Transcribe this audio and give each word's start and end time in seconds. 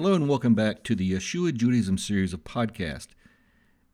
Hello 0.00 0.14
and 0.14 0.28
welcome 0.28 0.54
back 0.54 0.84
to 0.84 0.94
the 0.94 1.10
Yeshua 1.10 1.52
Judaism 1.52 1.98
series 1.98 2.32
of 2.32 2.44
podcast. 2.44 3.08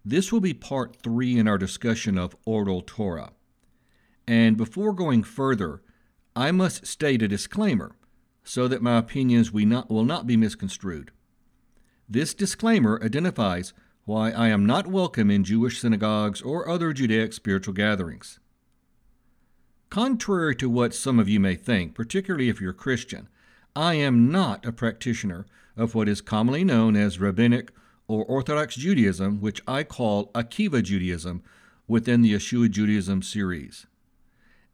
This 0.04 0.30
will 0.30 0.40
be 0.42 0.52
part 0.52 0.96
three 1.02 1.38
in 1.38 1.48
our 1.48 1.56
discussion 1.56 2.18
of 2.18 2.36
Oral 2.44 2.82
Torah. 2.82 3.32
And 4.28 4.58
before 4.58 4.92
going 4.92 5.22
further, 5.22 5.80
I 6.36 6.50
must 6.50 6.86
state 6.86 7.22
a 7.22 7.26
disclaimer 7.26 7.96
so 8.42 8.68
that 8.68 8.82
my 8.82 8.98
opinions 8.98 9.50
not, 9.54 9.90
will 9.90 10.04
not 10.04 10.26
be 10.26 10.36
misconstrued. 10.36 11.10
This 12.06 12.34
disclaimer 12.34 13.00
identifies 13.02 13.72
why 14.04 14.30
I 14.30 14.48
am 14.48 14.66
not 14.66 14.86
welcome 14.86 15.30
in 15.30 15.42
Jewish 15.42 15.80
synagogues 15.80 16.42
or 16.42 16.68
other 16.68 16.92
Judaic 16.92 17.32
spiritual 17.32 17.72
gatherings. 17.72 18.40
Contrary 19.88 20.54
to 20.56 20.68
what 20.68 20.92
some 20.92 21.18
of 21.18 21.30
you 21.30 21.40
may 21.40 21.54
think, 21.54 21.94
particularly 21.94 22.50
if 22.50 22.60
you're 22.60 22.74
Christian, 22.74 23.26
I 23.74 23.94
am 23.94 24.30
not 24.30 24.66
a 24.66 24.70
practitioner 24.70 25.46
of 25.76 25.94
what 25.94 26.08
is 26.08 26.20
commonly 26.20 26.64
known 26.64 26.96
as 26.96 27.20
Rabbinic 27.20 27.72
or 28.06 28.24
Orthodox 28.24 28.76
Judaism, 28.76 29.40
which 29.40 29.62
I 29.66 29.82
call 29.82 30.30
Akiva 30.32 30.82
Judaism 30.82 31.42
within 31.86 32.22
the 32.22 32.34
Yeshua 32.34 32.70
Judaism 32.70 33.22
series. 33.22 33.86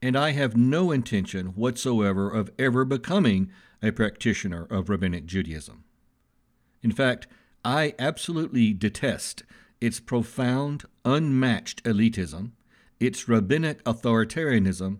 And 0.02 0.16
I 0.16 0.30
have 0.30 0.56
no 0.56 0.90
intention 0.90 1.48
whatsoever 1.48 2.30
of 2.30 2.50
ever 2.58 2.84
becoming 2.84 3.50
a 3.82 3.92
practitioner 3.92 4.66
of 4.70 4.88
Rabbinic 4.88 5.26
Judaism. 5.26 5.84
In 6.82 6.92
fact, 6.92 7.26
I 7.64 7.94
absolutely 7.98 8.72
detest 8.72 9.42
its 9.80 10.00
profound, 10.00 10.84
unmatched 11.04 11.82
elitism, 11.84 12.52
its 12.98 13.28
rabbinic 13.28 13.82
authoritarianism, 13.84 14.98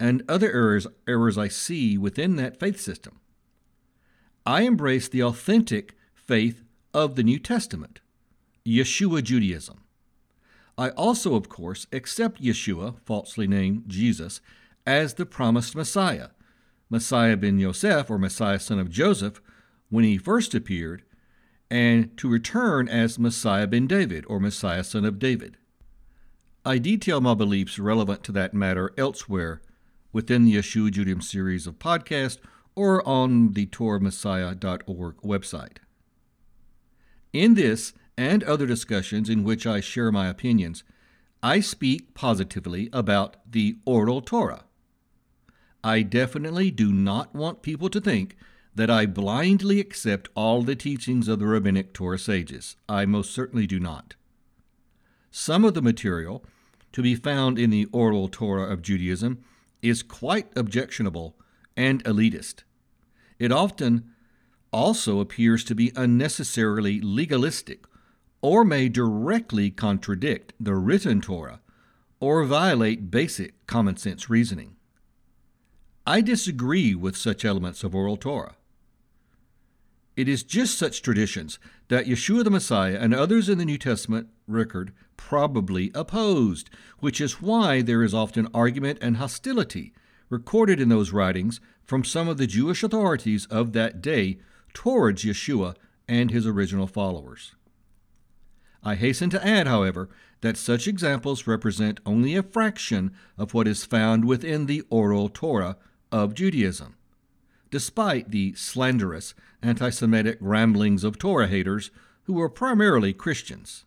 and 0.00 0.22
other 0.28 0.50
errors, 0.50 0.86
errors 1.06 1.38
I 1.38 1.48
see 1.48 1.96
within 1.96 2.36
that 2.36 2.58
faith 2.58 2.80
system. 2.80 3.20
I 4.44 4.62
embrace 4.62 5.08
the 5.08 5.22
authentic 5.22 5.96
faith 6.14 6.64
of 6.92 7.14
the 7.14 7.22
New 7.22 7.38
Testament, 7.38 8.00
Yeshua 8.66 9.22
Judaism. 9.22 9.82
I 10.76 10.90
also, 10.90 11.34
of 11.34 11.48
course, 11.48 11.86
accept 11.92 12.42
Yeshua, 12.42 12.96
falsely 13.04 13.46
named 13.46 13.84
Jesus, 13.86 14.40
as 14.84 15.14
the 15.14 15.26
promised 15.26 15.76
Messiah, 15.76 16.30
Messiah 16.90 17.36
ben 17.36 17.58
Yosef, 17.58 18.10
or 18.10 18.18
Messiah 18.18 18.58
son 18.58 18.78
of 18.80 18.90
Joseph, 18.90 19.40
when 19.90 20.04
he 20.04 20.18
first 20.18 20.54
appeared, 20.54 21.04
and 21.70 22.16
to 22.16 22.28
return 22.28 22.88
as 22.88 23.18
Messiah 23.18 23.66
ben 23.66 23.86
David, 23.86 24.24
or 24.26 24.40
Messiah 24.40 24.82
son 24.82 25.04
of 25.04 25.18
David. 25.20 25.56
I 26.64 26.78
detail 26.78 27.20
my 27.20 27.34
beliefs 27.34 27.78
relevant 27.78 28.24
to 28.24 28.32
that 28.32 28.54
matter 28.54 28.92
elsewhere 28.98 29.62
within 30.12 30.44
the 30.44 30.56
Yeshua 30.56 30.90
Judaism 30.90 31.20
series 31.20 31.66
of 31.66 31.78
podcasts 31.78 32.38
or 32.74 33.06
on 33.06 33.52
the 33.52 33.66
TorahMessiah.org 33.66 35.16
website. 35.16 35.78
In 37.32 37.54
this 37.54 37.92
and 38.16 38.42
other 38.44 38.66
discussions 38.66 39.28
in 39.28 39.44
which 39.44 39.66
I 39.66 39.80
share 39.80 40.12
my 40.12 40.28
opinions, 40.28 40.84
I 41.42 41.60
speak 41.60 42.14
positively 42.14 42.88
about 42.92 43.36
the 43.50 43.76
oral 43.84 44.20
Torah. 44.20 44.64
I 45.82 46.02
definitely 46.02 46.70
do 46.70 46.92
not 46.92 47.34
want 47.34 47.62
people 47.62 47.88
to 47.88 48.00
think 48.00 48.36
that 48.74 48.90
I 48.90 49.06
blindly 49.06 49.80
accept 49.80 50.28
all 50.34 50.62
the 50.62 50.76
teachings 50.76 51.28
of 51.28 51.38
the 51.38 51.46
rabbinic 51.46 51.92
Torah 51.92 52.18
sages. 52.18 52.76
I 52.88 53.04
most 53.06 53.32
certainly 53.32 53.66
do 53.66 53.80
not. 53.80 54.14
Some 55.30 55.64
of 55.64 55.74
the 55.74 55.82
material 55.82 56.44
to 56.92 57.02
be 57.02 57.14
found 57.14 57.58
in 57.58 57.70
the 57.70 57.86
oral 57.86 58.28
Torah 58.28 58.70
of 58.70 58.82
Judaism 58.82 59.42
is 59.80 60.02
quite 60.02 60.48
objectionable 60.56 61.36
and 61.76 62.02
elitist. 62.04 62.64
It 63.38 63.52
often 63.52 64.10
also 64.72 65.20
appears 65.20 65.64
to 65.64 65.74
be 65.74 65.92
unnecessarily 65.96 67.00
legalistic 67.00 67.84
or 68.40 68.64
may 68.64 68.88
directly 68.88 69.70
contradict 69.70 70.52
the 70.58 70.74
written 70.74 71.20
Torah 71.20 71.60
or 72.20 72.44
violate 72.44 73.10
basic 73.10 73.66
common 73.66 73.96
sense 73.96 74.30
reasoning. 74.30 74.76
I 76.06 76.20
disagree 76.20 76.94
with 76.94 77.16
such 77.16 77.44
elements 77.44 77.84
of 77.84 77.94
oral 77.94 78.16
Torah. 78.16 78.56
It 80.16 80.28
is 80.28 80.42
just 80.42 80.76
such 80.76 81.00
traditions 81.00 81.58
that 81.88 82.06
Yeshua 82.06 82.44
the 82.44 82.50
Messiah 82.50 82.98
and 83.00 83.14
others 83.14 83.48
in 83.48 83.58
the 83.58 83.64
New 83.64 83.78
Testament 83.78 84.28
record 84.46 84.92
probably 85.16 85.90
opposed, 85.94 86.68
which 86.98 87.20
is 87.20 87.40
why 87.40 87.80
there 87.80 88.02
is 88.02 88.12
often 88.12 88.48
argument 88.52 88.98
and 89.00 89.16
hostility 89.16 89.92
recorded 90.32 90.80
in 90.80 90.88
those 90.88 91.12
writings 91.12 91.60
from 91.84 92.02
some 92.02 92.26
of 92.26 92.38
the 92.38 92.46
Jewish 92.46 92.82
authorities 92.82 93.44
of 93.46 93.74
that 93.74 94.00
day 94.00 94.38
towards 94.72 95.24
Yeshua 95.24 95.76
and 96.08 96.30
his 96.30 96.46
original 96.46 96.86
followers. 96.86 97.54
I 98.82 98.94
hasten 98.94 99.28
to 99.30 99.46
add, 99.46 99.66
however, 99.66 100.08
that 100.40 100.56
such 100.56 100.88
examples 100.88 101.46
represent 101.46 102.00
only 102.06 102.34
a 102.34 102.42
fraction 102.42 103.12
of 103.36 103.52
what 103.52 103.68
is 103.68 103.84
found 103.84 104.24
within 104.24 104.64
the 104.64 104.82
oral 104.88 105.28
Torah 105.28 105.76
of 106.10 106.34
Judaism, 106.34 106.96
despite 107.70 108.30
the 108.30 108.54
slanderous 108.54 109.34
anti 109.62 109.90
Semitic 109.90 110.38
ramblings 110.40 111.04
of 111.04 111.18
Torah 111.18 111.46
haters 111.46 111.90
who 112.22 112.32
were 112.32 112.48
primarily 112.48 113.12
Christians. 113.12 113.84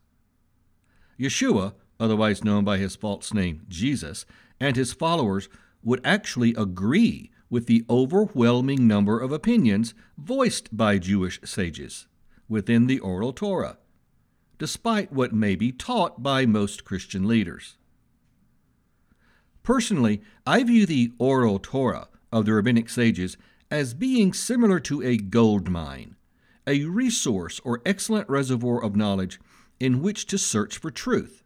Yeshua, 1.19 1.73
otherwise 1.99 2.43
known 2.43 2.63
by 2.63 2.77
his 2.77 2.95
false 2.95 3.33
name 3.33 3.65
Jesus, 3.67 4.27
and 4.59 4.75
his 4.75 4.93
followers 4.93 5.49
would 5.85 6.01
actually 6.03 6.53
agree 6.55 7.31
with 7.49 7.67
the 7.67 7.85
overwhelming 7.89 8.85
number 8.87 9.19
of 9.19 9.31
opinions 9.31 9.93
voiced 10.17 10.75
by 10.75 10.97
Jewish 10.97 11.39
sages 11.45 12.07
within 12.49 12.87
the 12.87 12.99
oral 12.99 13.31
Torah, 13.31 13.77
despite 14.57 15.13
what 15.13 15.33
may 15.33 15.55
be 15.55 15.71
taught 15.71 16.21
by 16.21 16.45
most 16.45 16.83
Christian 16.83 17.27
leaders. 17.27 17.77
Personally, 19.63 20.21
I 20.45 20.63
view 20.63 20.85
the 20.85 21.13
oral 21.17 21.59
Torah 21.59 22.07
of 22.31 22.45
the 22.45 22.53
rabbinic 22.53 22.89
sages 22.89 23.37
as 23.71 23.93
being 23.93 24.33
similar 24.33 24.79
to 24.81 25.01
a 25.01 25.17
gold 25.17 25.69
mine, 25.69 26.15
a 26.67 26.85
resource 26.85 27.59
or 27.63 27.81
excellent 27.85 28.27
reservoir 28.29 28.83
of 28.83 28.95
knowledge 28.95 29.39
in 29.79 30.01
which 30.01 30.25
to 30.27 30.37
search 30.37 30.77
for 30.77 30.91
truth. 30.91 31.43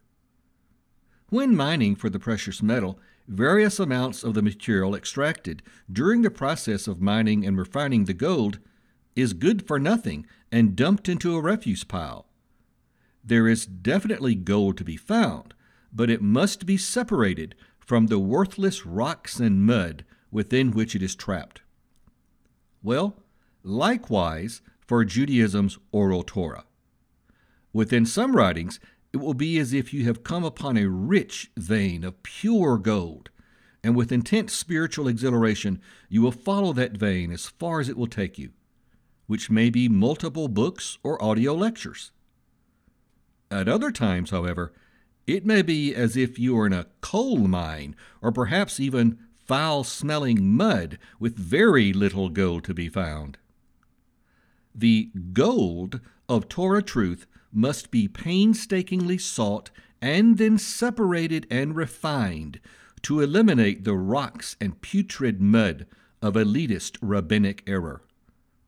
When 1.28 1.56
mining 1.56 1.94
for 1.94 2.10
the 2.10 2.18
precious 2.18 2.62
metal, 2.62 2.98
various 3.30 3.78
amounts 3.78 4.24
of 4.24 4.34
the 4.34 4.42
material 4.42 4.94
extracted 4.94 5.62
during 5.90 6.22
the 6.22 6.30
process 6.30 6.88
of 6.88 7.00
mining 7.00 7.46
and 7.46 7.56
refining 7.56 8.04
the 8.04 8.12
gold 8.12 8.58
is 9.14 9.32
good 9.32 9.66
for 9.66 9.78
nothing 9.78 10.26
and 10.50 10.74
dumped 10.74 11.08
into 11.08 11.36
a 11.36 11.40
refuse 11.40 11.84
pile. 11.84 12.26
There 13.22 13.46
is 13.46 13.66
definitely 13.66 14.34
gold 14.34 14.76
to 14.78 14.84
be 14.84 14.96
found, 14.96 15.54
but 15.92 16.10
it 16.10 16.20
must 16.20 16.66
be 16.66 16.76
separated 16.76 17.54
from 17.78 18.06
the 18.06 18.18
worthless 18.18 18.84
rocks 18.84 19.38
and 19.38 19.64
mud 19.64 20.04
within 20.32 20.72
which 20.72 20.96
it 20.96 21.02
is 21.02 21.14
trapped. 21.14 21.62
Well, 22.82 23.16
likewise 23.62 24.60
for 24.80 25.04
Judaism's 25.04 25.78
oral 25.92 26.24
Torah. 26.24 26.64
Within 27.72 28.04
some 28.04 28.34
writings, 28.34 28.80
it 29.12 29.18
will 29.18 29.34
be 29.34 29.58
as 29.58 29.72
if 29.72 29.92
you 29.92 30.04
have 30.04 30.22
come 30.22 30.44
upon 30.44 30.76
a 30.76 30.88
rich 30.88 31.50
vein 31.56 32.04
of 32.04 32.22
pure 32.22 32.78
gold, 32.78 33.30
and 33.82 33.96
with 33.96 34.12
intense 34.12 34.52
spiritual 34.52 35.08
exhilaration 35.08 35.80
you 36.08 36.22
will 36.22 36.32
follow 36.32 36.72
that 36.72 36.96
vein 36.96 37.32
as 37.32 37.46
far 37.46 37.80
as 37.80 37.88
it 37.88 37.96
will 37.96 38.06
take 38.06 38.38
you, 38.38 38.50
which 39.26 39.50
may 39.50 39.70
be 39.70 39.88
multiple 39.88 40.48
books 40.48 40.98
or 41.02 41.22
audio 41.22 41.54
lectures. 41.54 42.12
At 43.50 43.68
other 43.68 43.90
times, 43.90 44.30
however, 44.30 44.72
it 45.26 45.44
may 45.44 45.62
be 45.62 45.94
as 45.94 46.16
if 46.16 46.38
you 46.38 46.56
are 46.58 46.66
in 46.66 46.72
a 46.72 46.86
coal 47.00 47.38
mine, 47.38 47.96
or 48.22 48.30
perhaps 48.30 48.78
even 48.78 49.18
foul 49.46 49.82
smelling 49.82 50.54
mud 50.54 50.98
with 51.18 51.36
very 51.36 51.92
little 51.92 52.28
gold 52.28 52.62
to 52.64 52.74
be 52.74 52.88
found. 52.88 53.38
The 54.72 55.10
gold 55.32 56.00
of 56.28 56.48
Torah 56.48 56.82
truth 56.82 57.26
must 57.52 57.90
be 57.90 58.08
painstakingly 58.08 59.18
sought 59.18 59.70
and 60.00 60.38
then 60.38 60.58
separated 60.58 61.46
and 61.50 61.76
refined 61.76 62.60
to 63.02 63.20
eliminate 63.20 63.84
the 63.84 63.94
rocks 63.94 64.56
and 64.60 64.80
putrid 64.80 65.40
mud 65.40 65.86
of 66.22 66.34
elitist 66.34 66.98
rabbinic 67.00 67.62
error, 67.66 68.02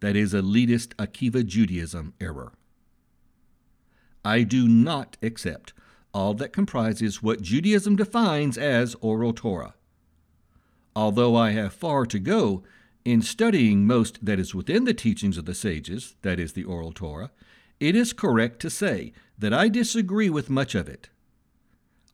that 0.00 0.16
is, 0.16 0.32
elitist 0.32 0.94
Akiva 0.96 1.44
Judaism 1.44 2.14
error. 2.20 2.52
I 4.24 4.42
do 4.42 4.68
not 4.68 5.16
accept 5.22 5.72
all 6.14 6.34
that 6.34 6.52
comprises 6.52 7.22
what 7.22 7.42
Judaism 7.42 7.96
defines 7.96 8.56
as 8.56 8.94
oral 9.00 9.32
Torah. 9.32 9.74
Although 10.94 11.34
I 11.36 11.52
have 11.52 11.72
far 11.72 12.04
to 12.06 12.18
go 12.18 12.62
in 13.04 13.22
studying 13.22 13.86
most 13.86 14.24
that 14.24 14.38
is 14.38 14.54
within 14.54 14.84
the 14.84 14.94
teachings 14.94 15.38
of 15.38 15.46
the 15.46 15.54
sages, 15.54 16.14
that 16.22 16.38
is, 16.38 16.52
the 16.52 16.64
oral 16.64 16.92
Torah, 16.92 17.30
it 17.82 17.96
is 17.96 18.12
correct 18.12 18.60
to 18.60 18.70
say 18.70 19.12
that 19.36 19.52
I 19.52 19.68
disagree 19.68 20.30
with 20.30 20.48
much 20.48 20.76
of 20.76 20.88
it. 20.88 21.10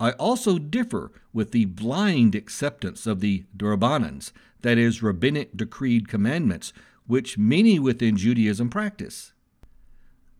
I 0.00 0.12
also 0.12 0.58
differ 0.58 1.12
with 1.34 1.50
the 1.50 1.66
blind 1.66 2.34
acceptance 2.34 3.06
of 3.06 3.20
the 3.20 3.44
Drabanans, 3.54 4.32
that 4.62 4.78
is, 4.78 5.02
rabbinic 5.02 5.54
decreed 5.54 6.08
commandments, 6.08 6.72
which 7.06 7.36
many 7.36 7.78
within 7.78 8.16
Judaism 8.16 8.70
practice. 8.70 9.34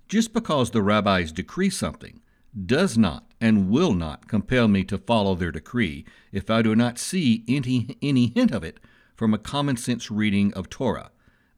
Just 0.09 0.33
because 0.33 0.71
the 0.71 0.81
rabbis 0.81 1.31
decree 1.31 1.69
something 1.69 2.23
does 2.65 2.97
not 2.97 3.31
and 3.39 3.69
will 3.69 3.93
not 3.93 4.29
compel 4.29 4.67
me 4.67 4.83
to 4.85 4.97
follow 4.97 5.35
their 5.35 5.53
decree 5.53 6.07
if 6.33 6.49
I 6.49 6.63
do 6.63 6.75
not 6.75 6.99
see 6.99 7.45
any, 7.47 7.99
any 8.01 8.29
hint 8.29 8.51
of 8.51 8.65
it 8.65 8.81
from 9.15 9.35
a 9.35 9.39
common 9.39 9.77
sense 9.77 10.11
reading 10.11 10.55
of 10.55 10.71
Torah, 10.71 11.11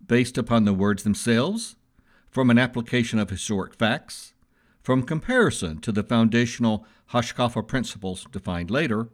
based 0.05 0.37
upon 0.37 0.65
the 0.65 0.75
words 0.75 1.05
themselves, 1.05 1.77
from 2.31 2.49
an 2.51 2.59
application 2.59 3.19
of 3.19 3.31
historic 3.31 3.75
facts, 3.75 4.33
from 4.83 5.03
comparison 5.03 5.79
to 5.81 5.93
the 5.93 6.03
foundational 6.03 6.87
Hashkafa 7.13 7.67
principles 7.67 8.27
defined 8.31 8.71
later, 8.71 9.09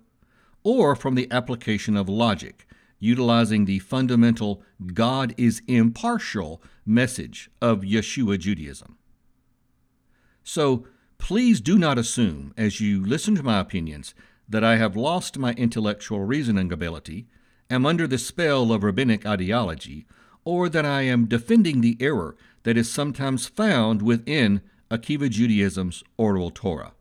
or 0.63 0.95
from 0.95 1.15
the 1.15 1.31
application 1.31 1.97
of 1.97 2.09
logic, 2.09 2.67
utilizing 2.99 3.65
the 3.65 3.79
fundamental 3.79 4.63
God 4.93 5.35
is 5.37 5.63
impartial 5.67 6.63
message 6.85 7.51
of 7.61 7.81
Yeshua 7.81 8.39
Judaism. 8.39 8.97
So, 10.45 10.87
please 11.19 11.61
do 11.61 11.79
not 11.79 11.99
assume, 11.99 12.53
as 12.57 12.81
you 12.81 13.05
listen 13.05 13.35
to 13.37 13.43
my 13.43 13.59
opinions, 13.59 14.15
that 14.49 14.63
I 14.63 14.77
have 14.77 14.97
lost 14.97 15.39
my 15.39 15.53
intellectual 15.55 16.21
reasoning 16.21 16.73
ability, 16.73 17.27
am 17.69 17.85
under 17.85 18.07
the 18.07 18.19
spell 18.19 18.73
of 18.73 18.85
rabbinic 18.85 19.27
ideology, 19.27 20.07
or 20.45 20.69
that 20.69 20.85
I 20.85 21.03
am 21.03 21.27
defending 21.27 21.81
the 21.81 21.97
error 21.99 22.37
that 22.67 22.77
is 22.77 22.91
sometimes 22.91 23.47
found 23.47 24.03
within 24.03 24.61
Akiva 24.91 25.31
Judaism's 25.31 26.03
oral 26.17 26.51
Torah. 26.51 26.95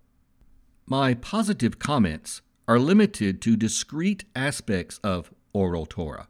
My 0.85 1.15
positive 1.15 1.79
comments 1.79 2.43
are 2.67 2.77
limited 2.77 3.41
to 3.41 3.57
discrete 3.57 4.25
aspects 4.35 4.99
of 5.03 5.33
oral 5.53 5.87
Torah, 5.87 6.27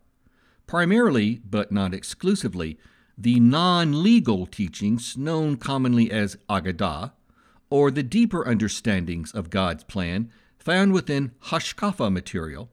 primarily, 0.68 1.42
but 1.44 1.70
not 1.70 1.94
exclusively, 1.94 2.80
the 3.18 3.42
non 3.42 4.02
legal 4.02 4.46
teachings 4.46 5.18
known 5.18 5.58
commonly 5.58 6.10
as 6.10 6.38
Agadah, 6.50 7.12
or 7.70 7.92
the 7.92 8.04
deeper 8.04 8.48
understandings 8.48 9.34
of 9.34 9.50
God's 9.50 9.84
plan 9.84 10.32
found 10.58 10.94
within 10.94 11.34
Hashkafa 11.48 12.10
material. 12.10 12.70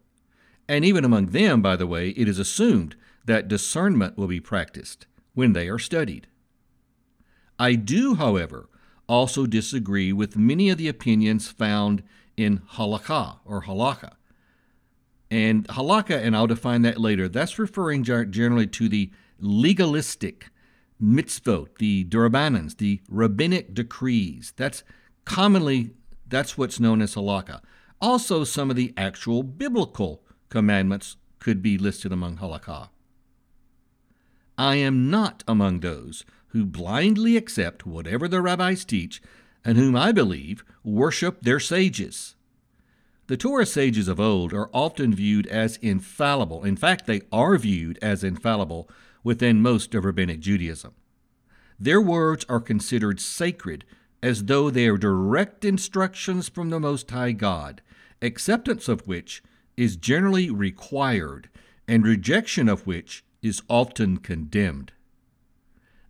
And 0.69 0.85
even 0.85 1.05
among 1.05 1.26
them, 1.26 1.61
by 1.61 1.75
the 1.75 1.88
way, 1.88 2.11
it 2.11 2.29
is 2.29 2.38
assumed 2.38 2.94
that 3.25 3.49
discernment 3.49 4.17
will 4.17 4.29
be 4.29 4.38
practiced 4.38 5.09
when 5.35 5.55
they 5.55 5.69
are 5.69 5.81
studied. 5.81 6.29
I 7.58 7.75
do, 7.75 8.14
however, 8.14 8.69
also 9.08 9.46
disagree 9.46 10.12
with 10.12 10.37
many 10.37 10.70
of 10.70 10.78
the 10.78 10.88
opinions 10.88 11.49
found 11.49 12.02
in 12.37 12.58
halakha 12.75 13.38
or 13.44 13.62
halakha. 13.62 14.12
And 15.31 15.66
halakha, 15.69 16.22
and 16.22 16.37
I'll 16.37 16.46
define 16.46 16.82
that 16.82 17.00
later, 17.00 17.28
that's 17.28 17.58
referring 17.58 18.04
generally 18.04 18.66
to 18.66 18.88
the 18.88 19.10
legalistic 19.38 20.50
mitzvot, 21.02 21.78
the 21.78 22.04
durabanans, 22.04 22.76
the 22.76 23.00
rabbinic 23.08 23.75
decrees. 23.75 24.52
That's 24.56 24.84
commonly 25.25 25.90
that's 26.32 26.56
what's 26.56 26.81
known 26.81 27.02
as 27.02 27.14
halakha. 27.14 27.60
Also, 28.00 28.43
some 28.43 28.70
of 28.70 28.76
the 28.76 28.94
actual 28.96 29.43
biblical 29.43 30.22
commandments 30.49 31.16
could 31.38 31.62
be 31.62 31.76
listed 31.76 32.12
among 32.12 32.38
halakha. 32.38 32.88
I 34.56 34.76
am 34.76 35.10
not 35.10 35.44
among 35.46 35.81
those 35.81 36.25
who 36.52 36.64
blindly 36.64 37.37
accept 37.37 37.87
whatever 37.87 38.28
the 38.28 38.40
rabbis 38.40 38.84
teach 38.84 39.20
and 39.64 39.78
whom 39.78 39.96
I 39.96 40.12
believe 40.12 40.64
worship 40.84 41.40
their 41.43 41.60
sages. 41.60 42.34
The 43.26 43.37
Torah 43.37 43.66
sages 43.66 44.08
of 44.08 44.20
old 44.20 44.52
are 44.52 44.69
often 44.72 45.14
viewed 45.14 45.46
as 45.46 45.78
infallible. 45.78 46.64
In 46.64 46.76
fact, 46.76 47.06
they 47.06 47.22
are 47.32 47.56
viewed 47.56 47.99
as 48.02 48.25
infallible 48.25 48.90
within 49.25 49.62
most 49.62 49.94
of 49.94 50.04
Rabbinic 50.04 50.40
Judaism. 50.40 50.93
Their 51.78 52.00
words 52.00 52.44
are 52.49 52.60
considered 52.60 53.20
sacred 53.20 53.84
as 54.22 54.44
though 54.44 54.70
they 54.70 54.87
are 54.87 54.99
direct 54.99 55.64
instructions 55.64 56.49
from 56.49 56.70
the 56.70 56.81
Most 56.81 57.10
High 57.10 57.32
God, 57.32 57.81
acceptance 58.20 58.88
of 58.88 59.06
which 59.06 59.43
is 59.76 59.96
generally 59.96 60.50
required 60.50 61.49
and 61.88 62.04
rejection 62.04 62.69
of 62.69 62.87
which 62.87 63.25
is 63.40 63.62
often 63.69 64.19
condemned. 64.19 64.93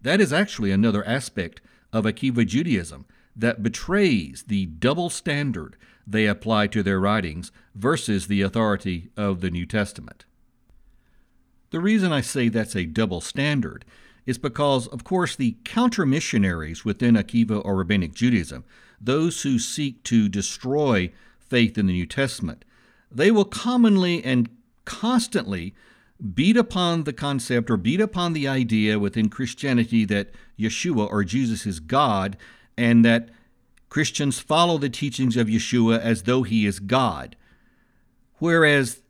That 0.02 0.20
is 0.20 0.32
actually 0.32 0.70
another 0.70 1.04
aspect 1.06 1.60
of 1.92 2.04
Akiva 2.04 2.46
Judaism 2.46 3.06
that 3.34 3.62
betrays 3.62 4.44
the 4.46 4.66
double 4.66 5.08
standard 5.08 5.76
they 6.06 6.26
apply 6.26 6.66
to 6.68 6.82
their 6.82 7.00
writings 7.00 7.52
versus 7.74 8.26
the 8.26 8.42
authority 8.42 9.10
of 9.16 9.40
the 9.40 9.50
New 9.50 9.64
Testament. 9.64 10.24
The 11.70 11.80
reason 11.80 12.12
I 12.12 12.20
say 12.20 12.48
that's 12.48 12.76
a 12.76 12.84
double 12.84 13.20
standard 13.20 13.84
is 14.26 14.38
because, 14.38 14.86
of 14.88 15.04
course, 15.04 15.34
the 15.34 15.56
counter 15.64 16.04
missionaries 16.04 16.84
within 16.84 17.14
Akiva 17.14 17.64
or 17.64 17.76
Rabbinic 17.76 18.14
Judaism, 18.14 18.64
those 19.00 19.42
who 19.42 19.58
seek 19.58 20.02
to 20.04 20.28
destroy 20.28 21.12
faith 21.38 21.78
in 21.78 21.86
the 21.86 21.92
New 21.92 22.06
Testament, 22.06 22.64
they 23.10 23.30
will 23.30 23.44
commonly 23.44 24.22
and 24.22 24.48
constantly 24.84 25.74
beat 26.34 26.56
upon 26.56 27.04
the 27.04 27.12
concept 27.12 27.70
or 27.70 27.76
beat 27.76 28.00
upon 28.00 28.32
the 28.32 28.46
idea 28.46 28.98
within 28.98 29.28
Christianity 29.28 30.04
that 30.04 30.30
Yeshua 30.58 31.10
or 31.10 31.24
Jesus 31.24 31.66
is 31.66 31.80
God 31.80 32.36
and 32.76 33.04
that 33.04 33.30
Christians 33.88 34.38
follow 34.38 34.78
the 34.78 34.88
teachings 34.88 35.36
of 35.36 35.48
Yeshua 35.48 36.00
as 36.00 36.22
though 36.22 36.42
he 36.42 36.64
is 36.64 36.78
God. 36.78 37.36
Whereas 38.38 39.02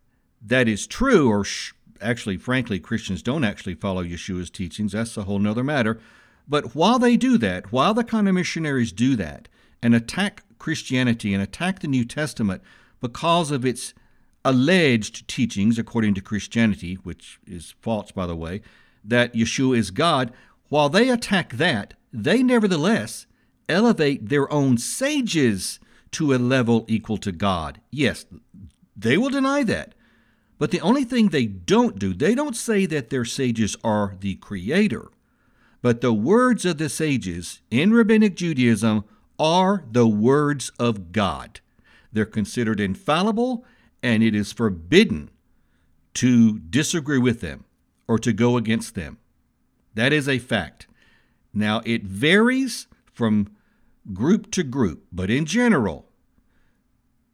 that 0.44 0.68
is 0.68 0.86
true, 0.86 1.28
or 1.30 1.44
sh- 1.44 1.72
actually, 2.00 2.36
frankly, 2.36 2.80
Christians 2.80 3.22
don't 3.22 3.44
actually 3.44 3.74
follow 3.74 4.02
Yeshua's 4.02 4.50
teachings. 4.50 4.92
That's 4.92 5.16
a 5.16 5.22
whole 5.22 5.38
nother 5.38 5.62
matter. 5.62 6.00
But 6.48 6.74
while 6.74 6.98
they 6.98 7.16
do 7.16 7.38
that, 7.38 7.70
while 7.70 7.94
the 7.94 8.04
counter 8.04 8.32
missionaries 8.32 8.92
do 8.92 9.14
that 9.16 9.48
and 9.82 9.94
attack 9.94 10.42
Christianity 10.58 11.32
and 11.32 11.42
attack 11.42 11.80
the 11.80 11.88
New 11.88 12.04
Testament 12.04 12.62
because 13.00 13.50
of 13.50 13.64
its 13.64 13.94
alleged 14.44 15.28
teachings, 15.28 15.78
according 15.78 16.14
to 16.14 16.20
Christianity, 16.20 16.94
which 16.94 17.38
is 17.46 17.74
false, 17.80 18.10
by 18.10 18.26
the 18.26 18.36
way, 18.36 18.62
that 19.04 19.34
Yeshua 19.34 19.76
is 19.78 19.90
God, 19.90 20.32
while 20.68 20.88
they 20.88 21.08
attack 21.08 21.54
that, 21.54 21.94
they 22.12 22.42
nevertheless 22.42 23.26
elevate 23.68 24.28
their 24.28 24.52
own 24.52 24.78
sages 24.78 25.80
to 26.12 26.34
a 26.34 26.36
level 26.36 26.84
equal 26.88 27.18
to 27.18 27.32
God. 27.32 27.80
Yes, 27.90 28.26
they 28.96 29.16
will 29.16 29.30
deny 29.30 29.62
that. 29.64 29.94
But 30.58 30.70
the 30.70 30.80
only 30.80 31.04
thing 31.04 31.28
they 31.28 31.46
don't 31.46 31.98
do, 31.98 32.14
they 32.14 32.34
don't 32.34 32.54
say 32.56 32.86
that 32.86 33.10
their 33.10 33.24
sages 33.24 33.76
are 33.82 34.14
the 34.20 34.36
creator. 34.36 35.08
But 35.80 36.00
the 36.00 36.12
words 36.12 36.64
of 36.64 36.78
the 36.78 36.88
sages 36.88 37.60
in 37.70 37.92
Rabbinic 37.92 38.36
Judaism 38.36 39.04
are 39.38 39.84
the 39.90 40.06
words 40.06 40.70
of 40.78 41.10
God. 41.10 41.60
They're 42.12 42.24
considered 42.24 42.78
infallible 42.78 43.64
and 44.02 44.22
it 44.22 44.34
is 44.34 44.52
forbidden 44.52 45.30
to 46.14 46.58
disagree 46.58 47.18
with 47.18 47.40
them 47.40 47.64
or 48.08 48.18
to 48.18 48.32
go 48.32 48.56
against 48.56 48.94
them. 48.94 49.18
That 49.94 50.12
is 50.12 50.28
a 50.28 50.38
fact. 50.38 50.86
Now, 51.54 51.82
it 51.84 52.04
varies 52.04 52.86
from 53.12 53.48
group 54.12 54.50
to 54.52 54.62
group, 54.62 55.04
but 55.12 55.30
in 55.30 55.46
general, 55.46 56.06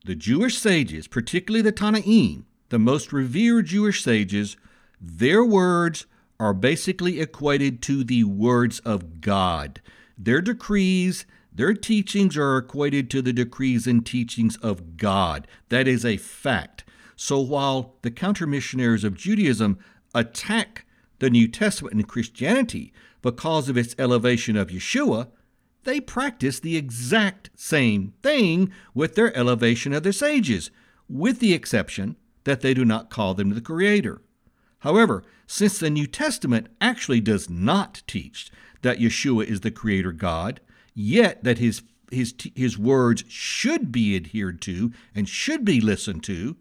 the 0.05 0.15
Jewish 0.15 0.59
sages, 0.59 1.07
particularly 1.07 1.63
the 1.63 1.73
Tanaim, 1.73 2.45
the 2.69 2.79
most 2.79 3.13
revered 3.13 3.67
Jewish 3.67 4.03
sages, 4.03 4.57
their 5.01 5.45
words 5.45 6.07
are 6.41 6.55
basically 6.55 7.21
equated 7.21 7.83
to 7.83 8.05
the 8.05 8.25
words 8.25 8.81
of 8.81 9.21
God. 9.21 9.81
Their 10.17 10.41
decrees 10.41 11.27
their 11.59 11.75
teachings 11.75 12.37
are 12.37 12.57
equated 12.57 13.11
to 13.11 13.21
the 13.21 13.33
decrees 13.33 13.88
and 13.88 14.07
teachings 14.07 14.57
of 14.59 14.97
God. 14.97 15.49
That 15.71 15.88
is 15.88 16.05
a 16.05 16.17
fact. 16.17 16.85
So 17.17 17.41
while 17.41 17.97
the 18.03 18.12
counter 18.12 18.47
missionaries 18.47 19.03
of 19.03 19.17
Judaism 19.17 19.77
attack 20.15 20.87
the 21.19 21.29
New 21.29 21.49
Testament 21.49 21.97
and 21.97 22.07
Christianity 22.07 22.93
because 23.23 23.69
of 23.69 23.77
its 23.77 23.97
elevation 23.99 24.57
of 24.57 24.69
Yeshua, 24.69 25.31
they 25.83 25.99
practice 25.99 26.61
the 26.61 26.77
exact 26.77 27.50
same 27.57 28.12
thing 28.23 28.71
with 28.95 29.17
their 29.17 29.37
elevation 29.37 29.93
of 29.93 30.05
the 30.05 30.12
sages, 30.12 30.71
with 31.09 31.41
the 31.41 31.55
exception 31.55 32.15
that 32.45 32.61
they 32.61 32.73
do 32.73 32.85
not 32.85 33.11
call 33.11 33.35
them 33.35 33.50
the 33.50 33.61
Creator. 33.61 34.23
However, 34.83 35.25
since 35.49 35.77
the 35.77 35.91
New 35.91 36.07
Testament 36.07 36.69
actually 36.81 37.21
does 37.21 37.50
not 37.50 38.03
teach 38.07 38.49
that 38.83 39.00
Yeshua 39.00 39.45
is 39.45 39.62
the 39.62 39.73
Creator 39.73 40.12
God, 40.12 40.61
yet 40.99 41.45
that 41.45 41.59
his 41.59 41.83
his 42.11 42.35
his 42.55 42.78
words 42.78 43.25
should 43.28 43.93
be 43.93 44.17
adhered 44.17 44.61
to 44.62 44.93
and 45.14 45.28
should 45.28 45.64
be 45.64 45.81
listened 45.81 46.25
to 46.25 46.57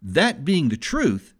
that 0.00 0.44
being 0.44 0.68
the 0.68 0.76
truth 0.76 1.34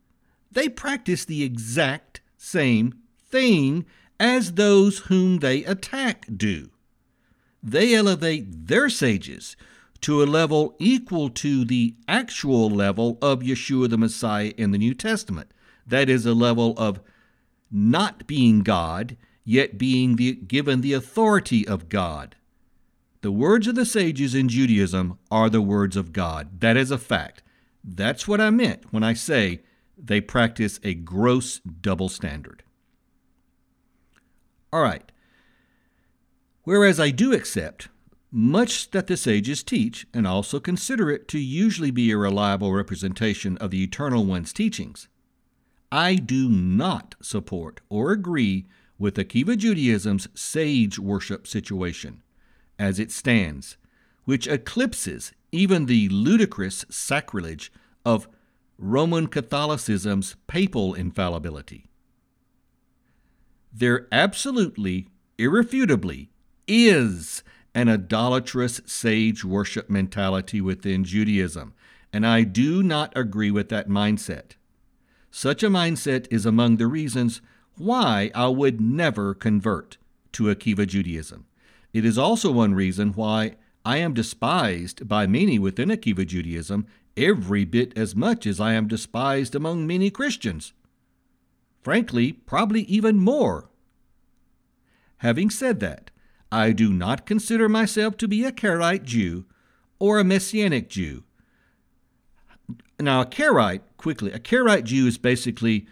they 0.51 0.69
practice 0.69 1.25
the 1.25 1.43
exact 1.43 2.21
same 2.37 2.95
thing 3.31 3.85
as 4.19 4.53
those 4.55 5.01
whom 5.01 5.39
they 5.39 5.65
attack 5.65 6.27
do. 6.35 6.71
They 7.63 7.95
elevate 7.95 8.67
their 8.67 8.89
sages 8.89 9.57
to 10.01 10.23
a 10.23 10.27
level 10.27 10.75
equal 10.79 11.29
to 11.31 11.65
the 11.65 11.95
actual 12.07 12.71
level 12.71 13.19
of 13.21 13.41
Yeshua 13.41 13.91
the 13.91 13.99
Messiah 13.99 14.53
in 14.57 14.71
the 14.71 14.79
New 14.79 14.95
Testament. 14.95 15.53
That 15.87 16.09
is 16.09 16.25
a 16.25 16.35
level 16.35 16.75
of 16.77 17.01
not 17.71 18.27
being 18.27 18.63
God 18.63 19.17
yet 19.49 19.79
being 19.79 20.17
the, 20.17 20.35
given 20.35 20.83
the 20.83 20.93
authority 20.93 21.67
of 21.67 21.89
God. 21.89 22.37
The 23.23 23.33
words 23.33 23.67
of 23.67 23.77
the 23.77 23.87
sages 23.87 24.35
in 24.35 24.51
Judaism 24.51 25.19
are 25.31 25.49
the 25.49 25.63
words 25.63 25.97
of 25.97 26.13
God. 26.13 26.61
That 26.61 26.77
is 26.77 26.91
a 26.91 26.99
fact. 26.99 27.43
That's 27.83 28.29
what 28.29 28.43
I 28.43 28.51
meant 28.51 28.83
when 28.91 29.03
I 29.03 29.15
say 29.15 29.63
they 29.97 30.21
practice 30.21 30.79
a 30.85 30.93
gross 30.93 31.61
double 31.61 32.11
standard. 32.11 32.63
All 34.71 34.83
right. 34.83 35.11
Whereas 36.65 37.01
I 37.01 37.09
do 37.09 37.33
accept 37.33 37.89
much 38.31 38.91
that 38.91 39.07
the 39.07 39.17
sages 39.17 39.63
teach 39.63 40.07
and 40.13 40.27
also 40.27 40.61
consider 40.61 41.11
it 41.11 41.27
to 41.29 41.39
usually 41.39 41.91
be 41.91 42.11
a 42.11 42.19
reliable 42.19 42.75
representation 42.75 43.57
of 43.57 43.71
the 43.71 43.83
Eternal 43.83 44.27
One's 44.27 44.53
teachings, 44.53 45.09
I 45.91 46.17
do 46.17 46.51
not 46.51 47.15
support 47.23 47.81
or 47.89 48.13
agree 48.13 48.67
with 48.99 49.17
Akiva 49.17 49.57
Judaism's 49.57 50.29
sage 50.35 50.99
worship 50.99 51.47
situation 51.47 52.23
as 52.79 52.99
it 52.99 53.11
stands, 53.11 53.77
which 54.25 54.47
eclipses 54.47 55.33
even 55.53 55.87
the 55.87 56.09
ludicrous 56.09 56.85
sacrilege 56.91 57.73
of 58.05 58.29
Roman 58.77 59.27
Catholicism's 59.27 60.37
papal 60.47 60.95
infallibility. 60.95 61.89
There 63.73 64.07
absolutely, 64.13 65.09
irrefutably, 65.37 66.31
is 66.67 67.43
an 67.75 67.89
idolatrous 67.89 68.81
sage 68.87 69.45
worship 69.45 69.91
mentality 69.91 70.61
within 70.61 71.05
Judaism, 71.05 71.75
and 72.13 72.27
I 72.27 72.43
do 72.43 72.83
not 72.83 73.13
agree 73.17 73.51
with 73.51 73.69
that 73.69 73.89
mindset. 73.89 74.53
Such 75.31 75.63
a 75.63 75.69
mindset 75.69 76.27
is 76.31 76.47
among 76.47 76.77
the 76.77 76.87
reasons 76.87 77.41
why 77.79 78.31
I 78.35 78.49
would 78.49 78.81
never 78.81 79.35
convert 79.35 79.97
to 80.33 80.45
Akiva 80.45 80.87
Judaism. 80.87 81.47
It 81.93 82.05
is 82.05 82.19
also 82.19 82.53
one 82.53 82.75
reason 82.75 83.13
why 83.13 83.57
I 83.85 83.99
am 83.99 84.15
despised 84.15 85.09
by 85.09 85.27
many 85.27 85.59
within 85.59 85.89
Akiva 85.89 86.27
Judaism 86.27 86.87
every 87.17 87.65
bit 87.65 87.97
as 87.97 88.15
much 88.15 88.47
as 88.47 88.61
I 88.61 88.75
am 88.75 88.87
despised 88.87 89.55
among 89.55 89.87
many 89.87 90.11
Christians. 90.11 90.73
Frankly, 91.83 92.33
probably 92.33 92.83
even 92.83 93.19
more. 93.19 93.71
Having 95.19 95.51
said 95.51 95.81
that, 95.81 96.11
I 96.51 96.73
do 96.73 96.93
not 96.93 97.27
consider 97.27 97.69
myself 97.69 98.17
to 98.19 98.29
be 98.29 98.45
a 98.45 98.53
Karaite 98.53 99.05
Jew 99.05 99.47
or 99.99 100.19
a 100.19 100.25
Messianic 100.25 100.89
Jew. 100.89 101.25
Now, 103.01 103.23
a 103.23 103.27
Karaite, 103.27 103.83
quickly, 103.97 104.33
a 104.33 104.39
Karaite 104.39 104.85
Jew 104.85 105.07
is 105.07 105.19
basically 105.19 105.87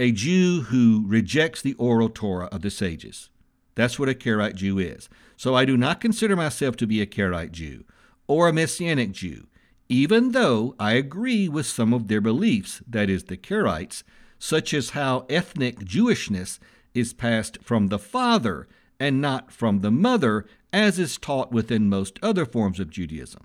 a 0.00 0.12
Jew 0.12 0.62
who 0.62 1.04
rejects 1.06 1.60
the 1.60 1.74
oral 1.74 2.08
Torah 2.08 2.46
of 2.46 2.62
the 2.62 2.70
sages. 2.70 3.28
That's 3.74 3.98
what 3.98 4.08
a 4.08 4.14
Karaite 4.14 4.54
Jew 4.54 4.78
is. 4.78 5.10
So 5.36 5.54
I 5.54 5.66
do 5.66 5.76
not 5.76 6.00
consider 6.00 6.34
myself 6.34 6.74
to 6.76 6.86
be 6.86 7.02
a 7.02 7.06
Karaite 7.06 7.52
Jew 7.52 7.84
or 8.26 8.48
a 8.48 8.52
Messianic 8.52 9.12
Jew, 9.12 9.46
even 9.90 10.32
though 10.32 10.74
I 10.78 10.92
agree 10.94 11.48
with 11.48 11.66
some 11.66 11.92
of 11.92 12.08
their 12.08 12.22
beliefs, 12.22 12.80
that 12.88 13.10
is, 13.10 13.24
the 13.24 13.36
Karaites, 13.36 14.02
such 14.38 14.72
as 14.72 14.90
how 14.90 15.26
ethnic 15.28 15.80
Jewishness 15.80 16.58
is 16.94 17.12
passed 17.12 17.58
from 17.62 17.88
the 17.88 17.98
father 17.98 18.68
and 18.98 19.20
not 19.20 19.52
from 19.52 19.80
the 19.80 19.90
mother, 19.90 20.46
as 20.72 20.98
is 20.98 21.18
taught 21.18 21.52
within 21.52 21.90
most 21.90 22.18
other 22.22 22.46
forms 22.46 22.80
of 22.80 22.88
Judaism. 22.88 23.44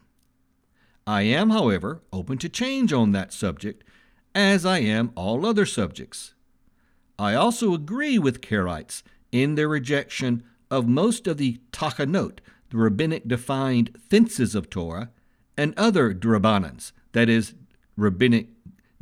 I 1.06 1.24
am, 1.24 1.50
however, 1.50 2.02
open 2.14 2.38
to 2.38 2.48
change 2.48 2.94
on 2.94 3.12
that 3.12 3.34
subject, 3.34 3.84
as 4.34 4.66
I 4.66 4.80
am 4.80 5.12
all 5.16 5.46
other 5.46 5.66
subjects. 5.66 6.35
I 7.18 7.34
also 7.34 7.74
agree 7.74 8.20
with 8.20 8.42
Karaites 8.42 9.04
in 9.32 9.56
their 9.56 9.70
rejection 9.70 10.44
of 10.70 10.88
most 10.88 11.28
of 11.28 11.38
the 11.38 11.60
Takanot, 11.72 12.40
the 12.70 12.78
rabbinic 12.78 13.28
defined 13.28 13.98
fences 14.10 14.56
of 14.56 14.70
Torah, 14.70 15.12
and 15.58 15.74
other 15.78 16.14
drabbanans, 16.14 16.92
that 17.14 17.30
is, 17.30 17.54
rabbinic 17.96 18.50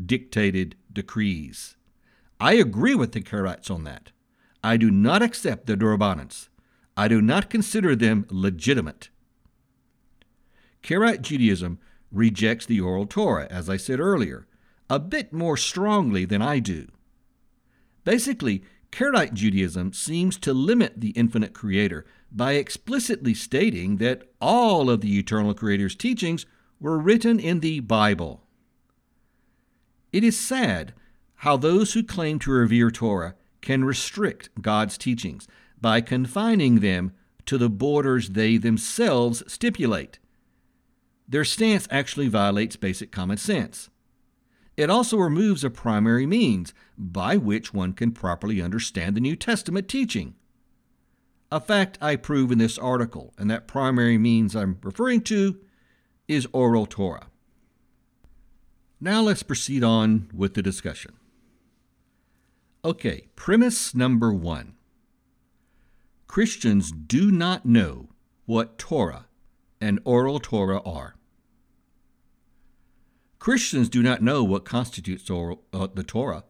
dictated 0.03 0.75
decrees. 0.91 1.75
I 2.39 2.53
agree 2.53 2.93
with 2.93 3.13
the 3.13 3.21
Karaites 3.21 3.71
on 3.71 3.83
that. 3.85 4.11
I 4.63 4.77
do 4.77 4.91
not 4.91 5.21
accept 5.21 5.65
the 5.65 5.75
Durabbanans. 5.75 6.49
I 6.95 7.07
do 7.07 7.21
not 7.21 7.49
consider 7.49 7.95
them 7.95 8.25
legitimate. 8.29 9.09
Karaite 10.83 11.21
Judaism 11.21 11.79
rejects 12.11 12.65
the 12.65 12.79
oral 12.79 13.07
Torah, 13.07 13.47
as 13.49 13.69
I 13.69 13.77
said 13.77 13.99
earlier, 13.99 14.45
a 14.89 14.99
bit 14.99 15.33
more 15.33 15.57
strongly 15.57 16.25
than 16.25 16.41
I 16.41 16.59
do. 16.59 16.87
Basically, 18.03 18.63
Karaite 18.91 19.33
Judaism 19.33 19.93
seems 19.93 20.37
to 20.37 20.53
limit 20.53 21.01
the 21.01 21.09
infinite 21.11 21.53
Creator 21.53 22.05
by 22.31 22.53
explicitly 22.53 23.33
stating 23.33 23.97
that 23.97 24.23
all 24.39 24.89
of 24.89 25.01
the 25.01 25.17
eternal 25.17 25.53
Creator's 25.53 25.95
teachings 25.95 26.45
were 26.79 26.99
written 26.99 27.39
in 27.39 27.61
the 27.61 27.79
Bible. 27.79 28.43
It 30.11 30.23
is 30.23 30.39
sad 30.39 30.93
how 31.37 31.57
those 31.57 31.93
who 31.93 32.03
claim 32.03 32.39
to 32.39 32.51
revere 32.51 32.91
Torah 32.91 33.35
can 33.61 33.83
restrict 33.83 34.49
God's 34.61 34.97
teachings 34.97 35.47
by 35.81 36.01
confining 36.01 36.81
them 36.81 37.13
to 37.45 37.57
the 37.57 37.69
borders 37.69 38.29
they 38.29 38.57
themselves 38.57 39.43
stipulate. 39.51 40.19
Their 41.27 41.45
stance 41.45 41.87
actually 41.89 42.27
violates 42.27 42.75
basic 42.75 43.11
common 43.11 43.37
sense. 43.37 43.89
It 44.75 44.89
also 44.89 45.17
removes 45.17 45.63
a 45.63 45.69
primary 45.69 46.25
means 46.25 46.73
by 46.97 47.37
which 47.37 47.73
one 47.73 47.93
can 47.93 48.11
properly 48.11 48.61
understand 48.61 49.15
the 49.15 49.21
New 49.21 49.35
Testament 49.35 49.87
teaching. 49.87 50.35
A 51.51 51.59
fact 51.59 51.99
I 52.01 52.15
prove 52.15 52.51
in 52.51 52.57
this 52.57 52.79
article, 52.79 53.33
and 53.37 53.49
that 53.51 53.67
primary 53.67 54.17
means 54.17 54.55
I'm 54.55 54.79
referring 54.81 55.21
to 55.21 55.59
is 56.27 56.47
oral 56.51 56.87
Torah. 56.87 57.27
Now 58.99 59.21
let's 59.21 59.43
proceed 59.43 59.83
on 59.83 60.29
with 60.33 60.55
the 60.55 60.63
discussion. 60.63 61.13
Okay, 62.83 63.27
premise 63.35 63.93
number 63.93 64.33
one 64.33 64.73
Christians 66.25 66.91
do 66.91 67.29
not 67.29 67.65
know 67.65 68.09
what 68.45 68.79
Torah 68.79 69.27
and 69.79 69.99
oral 70.05 70.39
Torah 70.39 70.81
are. 70.83 71.15
Christians 73.43 73.89
do 73.89 74.01
not 74.01 74.21
know 74.21 74.41
what 74.41 74.63
constitutes 74.63 75.29
uh, 75.29 75.87
the 75.93 76.01
Torah 76.01 76.45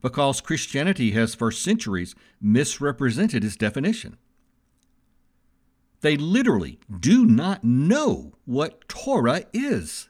because 0.00 0.40
Christianity 0.40 1.10
has 1.10 1.34
for 1.34 1.50
centuries 1.50 2.14
misrepresented 2.40 3.42
its 3.42 3.56
definition. 3.56 4.16
They 6.02 6.16
literally 6.16 6.78
do 7.00 7.26
not 7.26 7.64
know 7.64 8.34
what 8.44 8.88
Torah 8.88 9.42
is. 9.52 10.08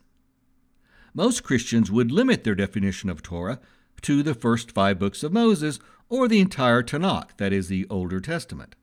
Most 1.15 1.43
Christians 1.43 1.91
would 1.91 2.13
limit 2.13 2.45
their 2.45 2.55
definition 2.55 3.09
of 3.09 3.23
Torah 3.23 3.59
to 4.03 4.23
the 4.23 4.35
first 4.35 4.71
five 4.71 4.99
books 4.99 5.23
of 5.23 5.33
Moses 5.33 5.79
or 6.11 6.29
the 6.29 6.41
entire 6.41 6.83
Tanakh, 6.83 7.35
that 7.39 7.55
is, 7.55 7.69
the 7.69 7.87
Older 7.89 8.21
Testament. 8.21 8.77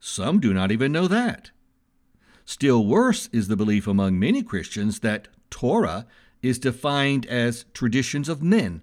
Some 0.00 0.40
do 0.40 0.52
not 0.52 0.72
even 0.72 0.90
know 0.90 1.06
that. 1.06 1.52
Still 2.44 2.84
worse 2.84 3.28
is 3.32 3.46
the 3.46 3.56
belief 3.56 3.86
among 3.86 4.18
many 4.18 4.42
Christians 4.42 4.98
that 4.98 5.28
Torah 5.48 6.08
is 6.42 6.58
defined 6.58 7.26
as 7.26 7.64
traditions 7.72 8.28
of 8.28 8.42
men 8.42 8.82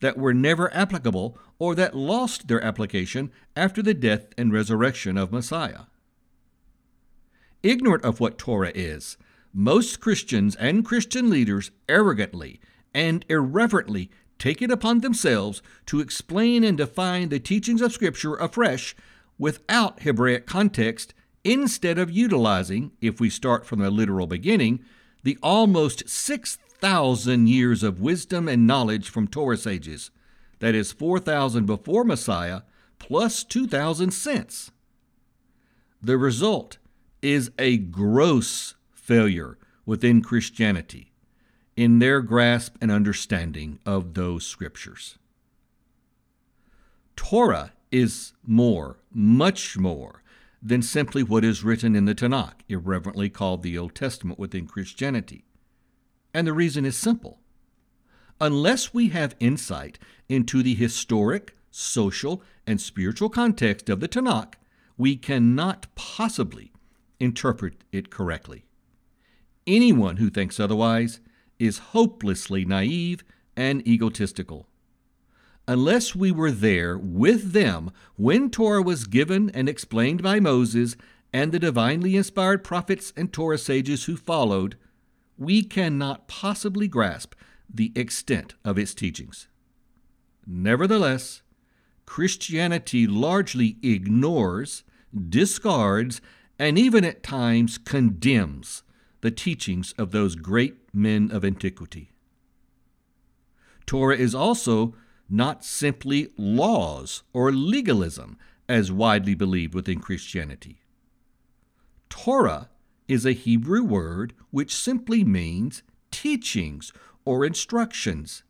that 0.00 0.18
were 0.18 0.34
never 0.34 0.72
applicable 0.74 1.38
or 1.58 1.74
that 1.74 1.96
lost 1.96 2.48
their 2.48 2.62
application 2.62 3.30
after 3.56 3.82
the 3.82 3.94
death 3.94 4.26
and 4.36 4.52
resurrection 4.52 5.16
of 5.16 5.32
Messiah. 5.32 5.82
Ignorant 7.62 8.04
of 8.04 8.18
what 8.18 8.38
Torah 8.38 8.72
is, 8.74 9.16
most 9.54 10.00
Christians 10.00 10.56
and 10.56 10.84
Christian 10.84 11.30
leaders 11.30 11.70
arrogantly 11.88 12.60
and 12.92 13.24
irreverently 13.28 14.10
take 14.38 14.60
it 14.60 14.72
upon 14.72 15.00
themselves 15.00 15.62
to 15.86 16.00
explain 16.00 16.64
and 16.64 16.76
define 16.76 17.28
the 17.28 17.38
teachings 17.38 17.80
of 17.80 17.92
Scripture 17.92 18.34
afresh 18.34 18.96
without 19.38 20.00
Hebraic 20.02 20.46
context 20.46 21.14
instead 21.44 21.98
of 21.98 22.10
utilizing, 22.10 22.90
if 23.00 23.20
we 23.20 23.30
start 23.30 23.66
from 23.66 23.78
the 23.78 23.90
literal 23.90 24.26
beginning, 24.26 24.80
the 25.22 25.38
almost 25.42 26.08
6,000 26.08 26.71
years 27.46 27.82
of 27.82 28.00
wisdom 28.00 28.48
and 28.48 28.66
knowledge 28.66 29.08
from 29.08 29.28
Torah 29.28 29.56
sages, 29.56 30.10
that 30.58 30.74
is 30.74 30.92
4,000 30.92 31.66
before 31.66 32.04
Messiah 32.04 32.62
plus 32.98 33.44
2,000 33.44 34.10
since. 34.10 34.70
The 36.00 36.18
result 36.18 36.78
is 37.20 37.50
a 37.58 37.76
gross 37.76 38.74
failure 38.92 39.58
within 39.86 40.22
Christianity 40.22 41.12
in 41.76 42.00
their 42.00 42.20
grasp 42.20 42.76
and 42.80 42.90
understanding 42.90 43.78
of 43.86 44.14
those 44.14 44.46
scriptures. 44.46 45.18
Torah 47.16 47.72
is 47.90 48.32
more, 48.44 48.98
much 49.12 49.78
more, 49.78 50.22
than 50.62 50.82
simply 50.82 51.22
what 51.22 51.44
is 51.44 51.64
written 51.64 51.94
in 51.94 52.04
the 52.04 52.14
Tanakh, 52.14 52.60
irreverently 52.68 53.28
called 53.28 53.62
the 53.62 53.76
Old 53.76 53.94
Testament 53.94 54.38
within 54.38 54.66
Christianity. 54.66 55.44
And 56.34 56.46
the 56.46 56.52
reason 56.52 56.84
is 56.84 56.96
simple. 56.96 57.40
Unless 58.40 58.92
we 58.92 59.08
have 59.08 59.36
insight 59.38 59.98
into 60.28 60.62
the 60.62 60.74
historic, 60.74 61.56
social, 61.70 62.42
and 62.66 62.80
spiritual 62.80 63.28
context 63.28 63.88
of 63.88 64.00
the 64.00 64.08
Tanakh, 64.08 64.54
we 64.96 65.16
cannot 65.16 65.86
possibly 65.94 66.72
interpret 67.20 67.84
it 67.92 68.10
correctly. 68.10 68.64
Anyone 69.66 70.16
who 70.16 70.28
thinks 70.28 70.58
otherwise 70.58 71.20
is 71.58 71.78
hopelessly 71.78 72.64
naive 72.64 73.22
and 73.56 73.86
egotistical. 73.86 74.66
Unless 75.68 76.16
we 76.16 76.32
were 76.32 76.50
there 76.50 76.98
with 76.98 77.52
them 77.52 77.92
when 78.16 78.50
Torah 78.50 78.82
was 78.82 79.04
given 79.04 79.50
and 79.50 79.68
explained 79.68 80.22
by 80.22 80.40
Moses 80.40 80.96
and 81.32 81.52
the 81.52 81.60
divinely 81.60 82.16
inspired 82.16 82.64
prophets 82.64 83.12
and 83.16 83.32
Torah 83.32 83.58
sages 83.58 84.04
who 84.04 84.16
followed, 84.16 84.76
we 85.42 85.62
cannot 85.62 86.28
possibly 86.28 86.88
grasp 86.88 87.34
the 87.72 87.92
extent 87.94 88.54
of 88.64 88.78
its 88.78 88.94
teachings. 88.94 89.48
Nevertheless, 90.46 91.42
Christianity 92.06 93.06
largely 93.06 93.76
ignores, 93.82 94.84
discards, 95.28 96.20
and 96.58 96.78
even 96.78 97.04
at 97.04 97.22
times 97.22 97.78
condemns 97.78 98.82
the 99.20 99.30
teachings 99.30 99.94
of 99.98 100.10
those 100.10 100.34
great 100.34 100.76
men 100.94 101.30
of 101.30 101.44
antiquity. 101.44 102.12
Torah 103.86 104.16
is 104.16 104.34
also 104.34 104.94
not 105.28 105.64
simply 105.64 106.28
laws 106.36 107.22
or 107.32 107.52
legalism 107.52 108.36
as 108.68 108.92
widely 108.92 109.34
believed 109.34 109.74
within 109.74 110.00
Christianity. 110.00 110.82
Torah 112.08 112.68
is 113.08 113.26
a 113.26 113.32
Hebrew 113.32 113.82
word 113.82 114.34
which 114.50 114.74
simply 114.74 115.24
means 115.24 115.82
teachings 116.10 116.92
or 117.24 117.44
instructions. 117.44 118.42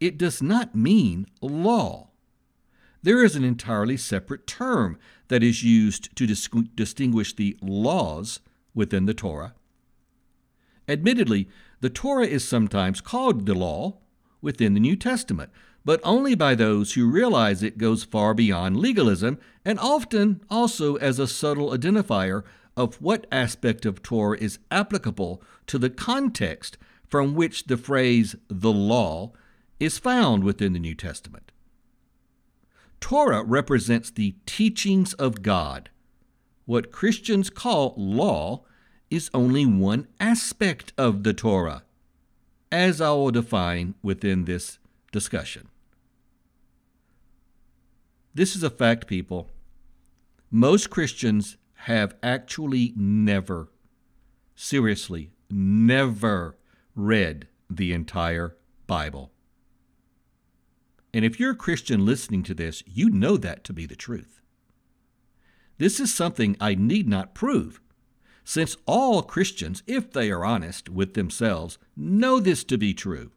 It 0.00 0.18
does 0.18 0.42
not 0.42 0.74
mean 0.74 1.26
law. 1.40 2.08
There 3.02 3.24
is 3.24 3.34
an 3.34 3.44
entirely 3.44 3.96
separate 3.96 4.46
term 4.46 4.98
that 5.28 5.42
is 5.42 5.64
used 5.64 6.14
to 6.16 6.26
dis- 6.26 6.48
distinguish 6.74 7.34
the 7.34 7.56
laws 7.60 8.40
within 8.74 9.06
the 9.06 9.14
Torah. 9.14 9.54
Admittedly, 10.88 11.48
the 11.80 11.90
Torah 11.90 12.26
is 12.26 12.46
sometimes 12.46 13.00
called 13.00 13.46
the 13.46 13.54
law 13.54 13.98
within 14.40 14.74
the 14.74 14.80
New 14.80 14.96
Testament, 14.96 15.50
but 15.84 16.00
only 16.04 16.34
by 16.34 16.54
those 16.54 16.92
who 16.92 17.10
realize 17.10 17.62
it 17.62 17.78
goes 17.78 18.04
far 18.04 18.34
beyond 18.34 18.76
legalism 18.76 19.38
and 19.64 19.78
often 19.78 20.40
also 20.48 20.96
as 20.96 21.18
a 21.18 21.26
subtle 21.26 21.70
identifier 21.70 22.44
of 22.76 23.00
what 23.00 23.26
aspect 23.30 23.84
of 23.84 24.02
Torah 24.02 24.38
is 24.38 24.58
applicable 24.70 25.42
to 25.66 25.78
the 25.78 25.90
context 25.90 26.78
from 27.06 27.34
which 27.34 27.64
the 27.64 27.76
phrase 27.76 28.34
the 28.48 28.72
law 28.72 29.32
is 29.78 29.98
found 29.98 30.44
within 30.44 30.72
the 30.72 30.78
New 30.78 30.94
Testament. 30.94 31.52
Torah 33.00 33.42
represents 33.42 34.10
the 34.10 34.36
teachings 34.46 35.12
of 35.14 35.42
God. 35.42 35.90
What 36.64 36.92
Christians 36.92 37.50
call 37.50 37.94
law 37.96 38.64
is 39.10 39.28
only 39.34 39.66
one 39.66 40.06
aspect 40.20 40.92
of 40.96 41.24
the 41.24 41.34
Torah, 41.34 41.82
as 42.70 43.00
I 43.00 43.10
will 43.10 43.32
define 43.32 43.94
within 44.02 44.44
this 44.44 44.78
discussion. 45.10 45.68
This 48.32 48.56
is 48.56 48.62
a 48.62 48.70
fact, 48.70 49.06
people. 49.06 49.50
Most 50.50 50.88
Christians 50.88 51.58
have 51.86 52.14
actually 52.22 52.92
never, 52.94 53.68
seriously, 54.54 55.32
never 55.50 56.56
read 56.94 57.48
the 57.68 57.92
entire 57.92 58.56
Bible. 58.86 59.32
And 61.12 61.24
if 61.24 61.40
you're 61.40 61.52
a 61.52 61.56
Christian 61.56 62.06
listening 62.06 62.44
to 62.44 62.54
this, 62.54 62.84
you 62.86 63.10
know 63.10 63.36
that 63.36 63.64
to 63.64 63.72
be 63.72 63.84
the 63.84 63.96
truth. 63.96 64.40
This 65.78 65.98
is 65.98 66.14
something 66.14 66.56
I 66.60 66.76
need 66.76 67.08
not 67.08 67.34
prove, 67.34 67.80
since 68.44 68.76
all 68.86 69.22
Christians, 69.22 69.82
if 69.88 70.12
they 70.12 70.30
are 70.30 70.44
honest 70.44 70.88
with 70.88 71.14
themselves, 71.14 71.78
know 71.96 72.38
this 72.38 72.62
to 72.64 72.78
be 72.78 72.94
true. 72.94 73.32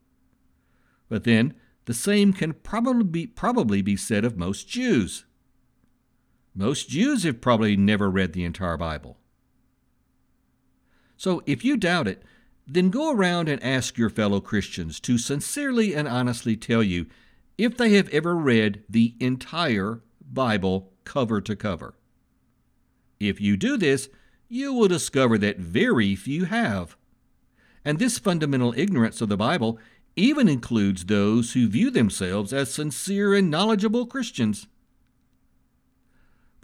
But 1.09 1.23
then, 1.23 1.55
the 1.85 1.95
same 1.95 2.31
can 2.31 2.53
probably 2.53 3.03
be, 3.05 3.25
probably 3.27 3.81
be 3.81 3.97
said 3.97 4.23
of 4.23 4.37
most 4.37 4.67
Jews. 4.67 5.25
Most 6.55 6.89
Jews 6.89 7.23
have 7.23 7.41
probably 7.41 7.75
never 7.75 8.09
read 8.09 8.31
the 8.31 8.45
entire 8.45 8.77
Bible. 8.77 9.17
So 11.17 11.43
if 11.45 11.65
you 11.65 11.75
doubt 11.75 12.07
it, 12.07 12.23
then 12.65 12.89
go 12.89 13.11
around 13.11 13.49
and 13.49 13.61
ask 13.61 13.97
your 13.97 14.09
fellow 14.09 14.39
Christians 14.39 14.99
to 15.01 15.17
sincerely 15.17 15.93
and 15.93 16.07
honestly 16.07 16.55
tell 16.55 16.81
you 16.81 17.07
if 17.57 17.77
they 17.77 17.93
have 17.93 18.09
ever 18.09 18.35
read 18.35 18.83
the 18.89 19.15
entire 19.19 20.01
Bible 20.21 20.93
cover 21.03 21.41
to 21.41 21.55
cover. 21.55 21.95
If 23.19 23.39
you 23.39 23.57
do 23.57 23.77
this, 23.77 24.09
you 24.47 24.73
will 24.73 24.87
discover 24.87 25.37
that 25.37 25.59
very 25.59 26.15
few 26.15 26.45
have. 26.45 26.95
And 27.83 27.99
this 27.99 28.17
fundamental 28.17 28.73
ignorance 28.77 29.21
of 29.21 29.29
the 29.29 29.37
Bible 29.37 29.77
even 30.15 30.47
includes 30.47 31.05
those 31.05 31.53
who 31.53 31.67
view 31.67 31.91
themselves 31.91 32.53
as 32.53 32.73
sincere 32.73 33.33
and 33.33 33.51
knowledgeable 33.51 34.05
Christians. 34.05 34.67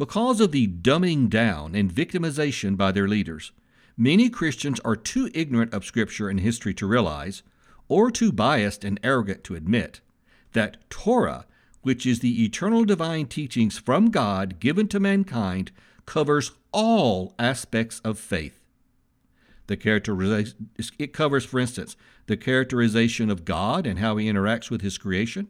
Because 0.01 0.41
of 0.41 0.51
the 0.51 0.65
dumbing 0.65 1.29
down 1.29 1.75
and 1.75 1.93
victimization 1.93 2.75
by 2.75 2.91
their 2.91 3.07
leaders, 3.07 3.51
many 3.95 4.31
Christians 4.31 4.79
are 4.79 4.95
too 4.95 5.29
ignorant 5.31 5.75
of 5.75 5.85
Scripture 5.85 6.27
and 6.27 6.39
history 6.39 6.73
to 6.73 6.87
realize, 6.87 7.43
or 7.87 8.09
too 8.09 8.31
biased 8.31 8.83
and 8.83 8.99
arrogant 9.03 9.43
to 9.43 9.53
admit, 9.53 10.01
that 10.53 10.77
Torah, 10.89 11.45
which 11.83 12.07
is 12.07 12.19
the 12.19 12.43
eternal 12.43 12.83
divine 12.83 13.27
teachings 13.27 13.77
from 13.77 14.09
God 14.09 14.59
given 14.59 14.87
to 14.87 14.99
mankind, 14.99 15.71
covers 16.07 16.51
all 16.71 17.35
aspects 17.37 17.99
of 17.99 18.17
faith. 18.17 18.59
The 19.67 19.77
it 20.97 21.13
covers, 21.13 21.45
for 21.45 21.59
instance, 21.59 21.95
the 22.25 22.37
characterization 22.37 23.29
of 23.29 23.45
God 23.45 23.85
and 23.85 23.99
how 23.99 24.17
he 24.17 24.25
interacts 24.25 24.71
with 24.71 24.81
his 24.81 24.97
creation, 24.97 25.47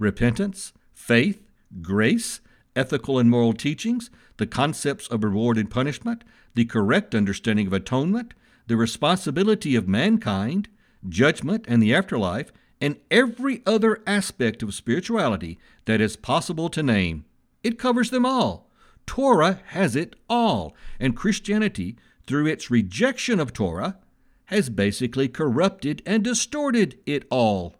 repentance, 0.00 0.72
faith, 0.92 1.46
grace, 1.80 2.40
ethical 2.76 3.18
and 3.18 3.30
moral 3.30 3.52
teachings, 3.52 4.10
the 4.36 4.46
concepts 4.46 5.06
of 5.08 5.24
reward 5.24 5.58
and 5.58 5.70
punishment, 5.70 6.24
the 6.54 6.64
correct 6.64 7.14
understanding 7.14 7.66
of 7.66 7.72
atonement, 7.72 8.34
the 8.66 8.76
responsibility 8.76 9.76
of 9.76 9.88
mankind, 9.88 10.68
judgment 11.08 11.64
and 11.68 11.82
the 11.82 11.94
afterlife, 11.94 12.52
and 12.80 12.96
every 13.10 13.62
other 13.66 14.02
aspect 14.06 14.62
of 14.62 14.74
spirituality 14.74 15.58
that 15.84 16.00
is 16.00 16.16
possible 16.16 16.68
to 16.68 16.82
name. 16.82 17.24
It 17.62 17.78
covers 17.78 18.10
them 18.10 18.26
all. 18.26 18.70
Torah 19.06 19.60
has 19.68 19.94
it 19.96 20.16
all, 20.28 20.74
and 20.98 21.16
Christianity, 21.16 21.96
through 22.26 22.46
its 22.46 22.70
rejection 22.70 23.38
of 23.38 23.52
Torah, 23.52 23.98
has 24.46 24.70
basically 24.70 25.28
corrupted 25.28 26.02
and 26.04 26.22
distorted 26.22 26.98
it 27.06 27.26
all. 27.30 27.76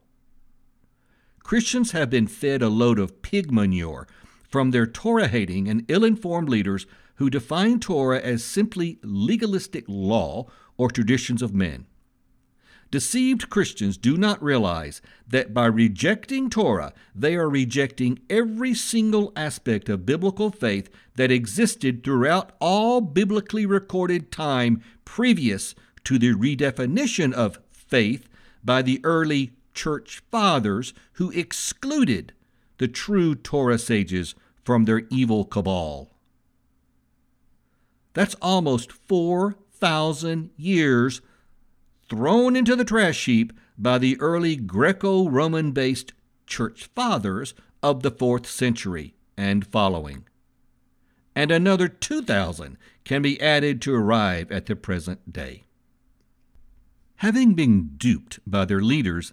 Christians 1.43 1.93
have 1.93 2.09
been 2.09 2.27
fed 2.27 2.63
a 2.63 2.69
load 2.69 2.99
of 2.99 3.21
pig 3.21 3.53
manure 3.53 4.07
from 4.55 4.71
their 4.71 4.87
Torah 4.87 5.27
hating 5.27 5.67
and 5.67 5.85
ill 5.89 6.05
informed 6.05 6.49
leaders 6.49 6.87
who 7.17 7.29
define 7.29 7.81
Torah 7.81 8.21
as 8.21 8.45
simply 8.45 9.01
legalistic 9.03 9.85
law 9.89 10.47
or 10.77 10.89
traditions 10.89 11.43
of 11.43 11.53
men. 11.53 11.87
Deceived 12.89 13.51
Christians 13.51 13.97
do 13.97 14.17
not 14.17 14.41
realize 14.41 15.03
that 15.27 15.53
by 15.53 15.67
rejecting 15.67 16.49
Torah, 16.51 16.93
they 17.17 17.35
are 17.35 17.51
rejecting 17.51 18.21
every 18.31 18.75
single 18.75 19.33
aspect 19.35 19.89
of 19.89 20.07
biblical 20.07 20.51
faith 20.51 20.89
that 21.17 21.33
existed 21.33 22.05
throughout 22.05 22.53
all 22.61 23.01
biblically 23.01 23.67
recorded 23.67 24.31
time 24.31 24.81
previous 25.05 25.75
to 26.05 26.17
the 26.17 26.33
redefinition 26.33 27.33
of 27.33 27.59
faith 27.73 28.29
by 28.63 28.83
the 28.83 29.01
early 29.03 29.51
church 29.75 30.23
fathers 30.31 30.95
who 31.15 31.33
excluded 31.33 32.33
the 32.79 32.87
true 32.87 33.35
Torah 33.35 33.79
sages 33.79 34.37
from 34.65 34.85
their 34.85 35.03
evil 35.11 35.45
cabal. 35.45 36.11
That's 38.15 38.37
almost 38.41 38.93
4,000 38.93 40.51
years 40.57 41.21
thrown 42.09 42.57
into 42.57 42.77
the 42.77 42.85
trash 42.85 43.25
heap 43.25 43.53
by 43.77 43.99
the 43.99 44.19
early 44.21 44.57
Greco 44.57 45.29
Roman 45.29 45.73
based 45.73 46.13
church 46.47 46.89
fathers 46.95 47.55
of 47.83 48.03
the 48.03 48.11
fourth 48.11 48.47
century 48.47 49.15
and 49.37 49.67
following. 49.67 50.25
And 51.35 51.51
another 51.51 51.89
2,000 51.89 52.79
can 53.05 53.21
be 53.21 53.41
added 53.41 53.83
to 53.83 53.95
arrive 53.95 54.53
at 54.53 54.67
the 54.67 54.77
present 54.77 55.33
day. 55.33 55.65
Having 57.17 57.55
been 57.55 57.91
duped 57.97 58.39
by 58.47 58.65
their 58.65 58.81
leaders 58.81 59.33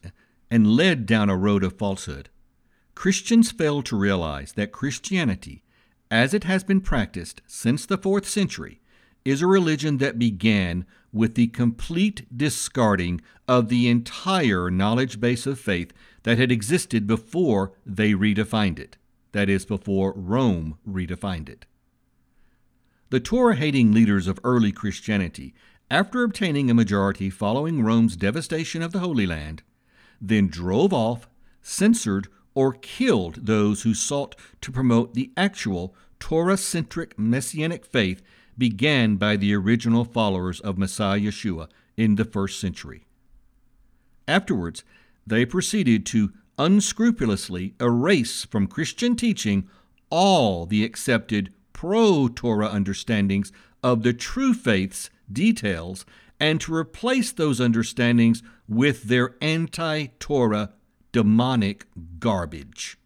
and 0.49 0.75
led 0.75 1.05
down 1.05 1.29
a 1.29 1.37
road 1.37 1.63
of 1.63 1.77
falsehood, 1.77 2.29
Christians 3.01 3.49
fail 3.49 3.81
to 3.81 3.97
realize 3.97 4.51
that 4.51 4.71
Christianity, 4.71 5.63
as 6.11 6.35
it 6.35 6.43
has 6.43 6.63
been 6.63 6.81
practiced 6.81 7.41
since 7.47 7.83
the 7.83 7.97
fourth 7.97 8.29
century, 8.29 8.79
is 9.25 9.41
a 9.41 9.47
religion 9.47 9.97
that 9.97 10.19
began 10.19 10.85
with 11.11 11.33
the 11.33 11.47
complete 11.47 12.27
discarding 12.37 13.19
of 13.47 13.69
the 13.69 13.89
entire 13.89 14.69
knowledge 14.69 15.19
base 15.19 15.47
of 15.47 15.59
faith 15.59 15.91
that 16.21 16.37
had 16.37 16.51
existed 16.51 17.07
before 17.07 17.73
they 17.87 18.11
redefined 18.11 18.77
it. 18.77 18.97
that 19.31 19.49
is, 19.49 19.65
before 19.65 20.13
Rome 20.15 20.77
redefined 20.87 21.49
it. 21.49 21.65
The 23.09 23.19
Torah 23.19 23.55
hating 23.55 23.93
leaders 23.93 24.27
of 24.27 24.39
early 24.43 24.71
Christianity, 24.71 25.55
after 25.89 26.21
obtaining 26.21 26.69
a 26.69 26.75
majority 26.75 27.31
following 27.31 27.81
Rome's 27.81 28.15
devastation 28.15 28.83
of 28.83 28.91
the 28.91 28.99
Holy 28.99 29.25
Land, 29.25 29.63
then 30.21 30.49
drove 30.49 30.93
off, 30.93 31.27
censored, 31.63 32.27
or 32.53 32.73
killed 32.73 33.45
those 33.45 33.83
who 33.83 33.93
sought 33.93 34.35
to 34.61 34.71
promote 34.71 35.13
the 35.13 35.31
actual 35.37 35.95
Torah 36.19 36.57
centric 36.57 37.17
messianic 37.17 37.85
faith 37.85 38.21
began 38.57 39.15
by 39.15 39.35
the 39.35 39.53
original 39.53 40.05
followers 40.05 40.59
of 40.59 40.77
Messiah 40.77 41.19
Yeshua 41.19 41.67
in 41.97 42.15
the 42.15 42.25
first 42.25 42.59
century. 42.59 43.05
Afterwards, 44.27 44.83
they 45.25 45.45
proceeded 45.45 46.05
to 46.07 46.31
unscrupulously 46.57 47.73
erase 47.79 48.45
from 48.45 48.67
Christian 48.67 49.15
teaching 49.15 49.67
all 50.09 50.65
the 50.65 50.83
accepted 50.83 51.53
pro 51.73 52.27
Torah 52.27 52.69
understandings 52.69 53.51
of 53.81 54.03
the 54.03 54.13
true 54.13 54.53
faith's 54.53 55.09
details 55.31 56.05
and 56.39 56.59
to 56.61 56.73
replace 56.73 57.31
those 57.31 57.59
understandings 57.59 58.43
with 58.67 59.03
their 59.03 59.35
anti 59.41 60.07
Torah 60.19 60.73
demonic 61.11 61.85
garbage. 62.19 62.97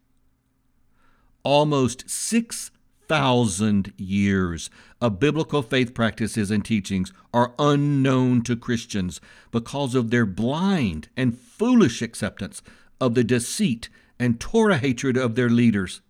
Almost 1.44 2.10
6,000 2.10 3.94
years 3.98 4.70
of 5.02 5.20
biblical 5.20 5.62
faith 5.62 5.94
practices 5.94 6.50
and 6.50 6.64
teachings 6.66 7.14
are 7.34 7.54
unknown 7.60 8.42
to 8.44 8.56
Christians 8.56 9.22
because 9.52 9.96
of 9.96 10.10
their 10.10 10.26
blind 10.26 11.10
and 11.16 11.38
foolish 11.38 12.02
acceptance 12.02 12.62
of 13.00 13.14
the 13.14 13.24
deceit 13.24 13.90
and 14.20 14.40
Torah 14.40 14.78
hatred 14.78 15.18
of 15.18 15.36
their 15.36 15.50
leaders, 15.50 16.02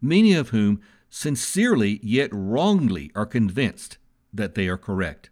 many 0.00 0.32
of 0.34 0.50
whom 0.50 0.80
sincerely 1.10 2.00
yet 2.02 2.30
wrongly 2.32 3.10
are 3.14 3.26
convinced 3.26 3.98
that 4.32 4.54
they 4.54 4.68
are 4.68 4.78
correct. 4.78 5.30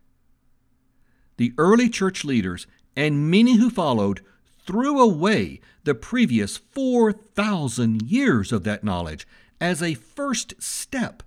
The 1.36 1.52
early 1.58 1.88
church 1.88 2.24
leaders 2.24 2.66
and 2.96 3.30
many 3.30 3.56
who 3.56 3.70
followed 3.70 4.20
threw 4.64 5.00
away 5.00 5.60
the 5.84 5.94
previous 5.94 6.56
4,000 6.56 8.02
years 8.02 8.52
of 8.52 8.64
that 8.64 8.84
knowledge 8.84 9.26
as 9.60 9.82
a 9.82 9.94
first 9.94 10.54
step 10.62 11.22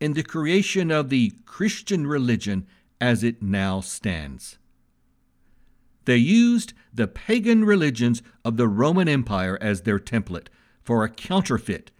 in 0.00 0.12
the 0.12 0.22
creation 0.22 0.90
of 0.90 1.08
the 1.08 1.32
Christian 1.44 2.06
religion 2.06 2.66
as 3.00 3.22
it 3.22 3.42
now 3.42 3.80
stands. 3.80 4.58
They 6.04 6.16
used 6.16 6.72
the 6.94 7.08
pagan 7.08 7.64
religions 7.64 8.22
of 8.44 8.56
the 8.56 8.68
Roman 8.68 9.08
Empire 9.08 9.58
as 9.60 9.82
their 9.82 9.98
template 9.98 10.46
for 10.82 11.02
a 11.02 11.08
counterfeit, 11.08 11.90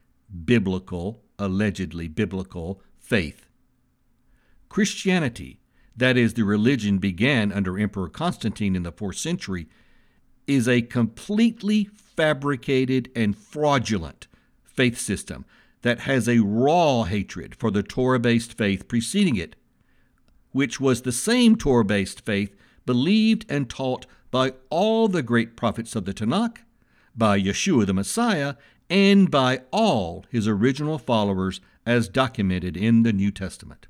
biblical, 0.44 1.22
allegedly 1.38 2.07
biblical, 2.07 2.81
faith. 2.99 3.46
Christianity, 4.68 5.59
that 5.96 6.16
is, 6.16 6.35
the 6.35 6.44
religion 6.44 6.99
began 6.99 7.51
under 7.51 7.79
Emperor 7.79 8.09
Constantine 8.09 8.77
in 8.77 8.85
the 8.85 8.92
fourth 8.92 9.16
century, 9.16 9.68
is 10.47 10.69
a 10.69 10.83
completely 10.83 11.85
fabricated 11.85 13.11
and 13.15 13.37
fraudulent 13.37 14.27
faith 14.65 14.99
system 14.99 15.45
that 15.83 16.01
has 16.01 16.29
a 16.29 16.41
raw 16.41 17.05
hatred 17.05 17.55
for 17.55 17.71
the 17.71 17.83
Torah 17.83 18.19
based 18.19 18.57
faith 18.57 18.89
preceding 18.89 19.37
it, 19.37 19.57
which 20.53 20.81
was 20.81 21.03
the 21.03 21.13
same 21.13 21.57
Torah 21.57 21.85
based 21.85 22.25
faith 22.25 22.57
believed 22.85 23.45
and 23.49 23.69
taught 23.69 24.07
by 24.31 24.53
all 24.71 25.09
the 25.09 25.23
great 25.23 25.57
prophets 25.57 25.95
of 25.95 26.05
the 26.05 26.15
Tanakh, 26.15 26.59
by 27.15 27.41
Yeshua 27.41 27.87
the 27.87 27.95
Messiah, 27.95 28.55
and 28.89 29.31
by 29.31 29.63
all 29.71 30.25
his 30.31 30.47
original 30.47 30.99
followers 30.99 31.61
as 31.85 32.09
documented 32.09 32.77
in 32.77 33.03
the 33.03 33.13
New 33.13 33.31
Testament. 33.31 33.87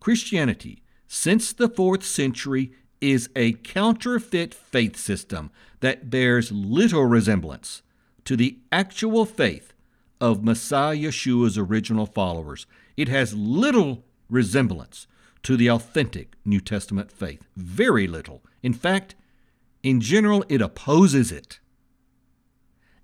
Christianity, 0.00 0.82
since 1.06 1.52
the 1.52 1.68
fourth 1.68 2.04
century, 2.04 2.72
is 3.02 3.28
a 3.34 3.52
counterfeit 3.52 4.54
faith 4.54 4.96
system 4.96 5.50
that 5.80 6.08
bears 6.08 6.52
little 6.52 7.04
resemblance 7.04 7.82
to 8.24 8.36
the 8.36 8.58
actual 8.70 9.26
faith 9.26 9.74
of 10.20 10.44
Messiah 10.44 10.96
Yeshua's 10.96 11.58
original 11.58 12.06
followers. 12.06 12.66
It 12.96 13.08
has 13.08 13.34
little 13.34 14.04
resemblance 14.30 15.08
to 15.42 15.56
the 15.56 15.68
authentic 15.68 16.36
New 16.44 16.60
Testament 16.60 17.10
faith. 17.10 17.44
Very 17.56 18.06
little. 18.06 18.42
In 18.62 18.72
fact, 18.72 19.16
in 19.82 20.00
general, 20.00 20.44
it 20.48 20.62
opposes 20.62 21.32
it. 21.32 21.58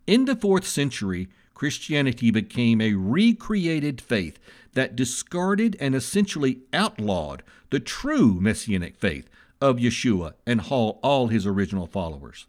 In 0.06 0.26
the 0.26 0.36
fourth 0.36 0.66
century, 0.66 1.28
Christianity 1.54 2.30
became 2.30 2.80
a 2.80 2.94
recreated 2.94 4.00
faith 4.00 4.38
that 4.74 4.94
discarded 4.94 5.76
and 5.80 5.96
essentially 5.96 6.60
outlawed 6.72 7.42
the 7.70 7.80
true 7.80 8.40
messianic 8.40 8.96
faith 8.96 9.28
of 9.60 9.76
Yeshua 9.76 10.34
and 10.46 10.60
haul 10.62 11.00
all 11.02 11.28
his 11.28 11.46
original 11.46 11.86
followers. 11.86 12.46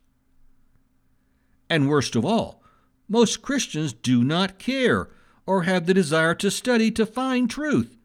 And 1.69 1.89
worst 1.89 2.15
of 2.15 2.25
all, 2.25 2.63
most 3.07 3.41
Christians 3.41 3.93
do 3.93 4.23
not 4.23 4.59
care 4.59 5.09
or 5.45 5.63
have 5.63 5.85
the 5.85 5.93
desire 5.93 6.35
to 6.35 6.51
study 6.51 6.91
to 6.91 7.05
find 7.05 7.49
truth, 7.49 7.97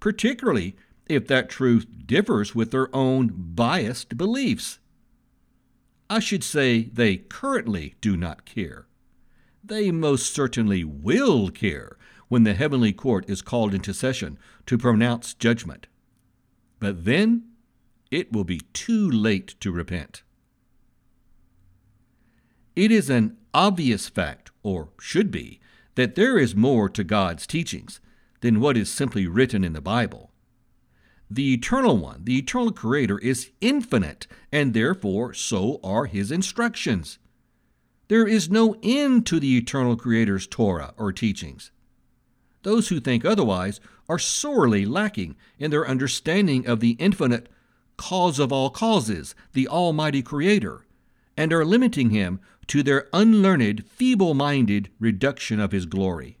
particularly 0.00 0.76
if 1.06 1.26
that 1.26 1.48
truth 1.48 1.86
differs 2.06 2.54
with 2.54 2.70
their 2.70 2.94
own 2.94 3.32
biased 3.34 4.16
beliefs. 4.16 4.78
I 6.08 6.18
should 6.18 6.44
say 6.44 6.84
they 6.92 7.16
currently 7.16 7.94
do 8.00 8.16
not 8.16 8.44
care. 8.44 8.86
They 9.62 9.90
most 9.90 10.34
certainly 10.34 10.84
will 10.84 11.50
care 11.50 11.96
when 12.28 12.44
the 12.44 12.54
heavenly 12.54 12.92
court 12.92 13.28
is 13.28 13.42
called 13.42 13.74
into 13.74 13.92
session 13.92 14.38
to 14.66 14.78
pronounce 14.78 15.34
judgment. 15.34 15.86
But 16.78 17.04
then 17.04 17.49
it 18.10 18.32
will 18.32 18.44
be 18.44 18.60
too 18.72 19.10
late 19.10 19.54
to 19.60 19.70
repent. 19.70 20.22
It 22.74 22.90
is 22.90 23.10
an 23.10 23.36
obvious 23.52 24.08
fact, 24.08 24.50
or 24.62 24.90
should 25.00 25.30
be, 25.30 25.60
that 25.94 26.14
there 26.14 26.38
is 26.38 26.54
more 26.54 26.88
to 26.88 27.04
God's 27.04 27.46
teachings 27.46 28.00
than 28.40 28.60
what 28.60 28.76
is 28.76 28.90
simply 28.90 29.26
written 29.26 29.64
in 29.64 29.72
the 29.72 29.80
Bible. 29.80 30.30
The 31.30 31.54
Eternal 31.54 31.96
One, 31.96 32.24
the 32.24 32.38
Eternal 32.38 32.72
Creator, 32.72 33.18
is 33.18 33.50
infinite, 33.60 34.26
and 34.50 34.74
therefore 34.74 35.32
so 35.34 35.78
are 35.84 36.06
His 36.06 36.32
instructions. 36.32 37.18
There 38.08 38.26
is 38.26 38.50
no 38.50 38.76
end 38.82 39.26
to 39.26 39.38
the 39.38 39.56
Eternal 39.56 39.96
Creator's 39.96 40.46
Torah 40.46 40.94
or 40.96 41.12
teachings. 41.12 41.70
Those 42.62 42.88
who 42.88 42.98
think 42.98 43.24
otherwise 43.24 43.80
are 44.08 44.18
sorely 44.18 44.84
lacking 44.84 45.36
in 45.58 45.70
their 45.70 45.86
understanding 45.86 46.66
of 46.66 46.80
the 46.80 46.96
infinite 46.98 47.48
cause 48.00 48.38
of 48.38 48.50
all 48.50 48.70
causes, 48.70 49.34
the 49.52 49.68
Almighty 49.68 50.22
Creator, 50.22 50.86
and 51.36 51.52
are 51.52 51.66
limiting 51.66 52.08
him 52.08 52.40
to 52.66 52.82
their 52.82 53.06
unlearned, 53.12 53.84
feeble 53.86 54.32
minded 54.32 54.88
reduction 54.98 55.60
of 55.60 55.70
his 55.70 55.84
glory. 55.84 56.38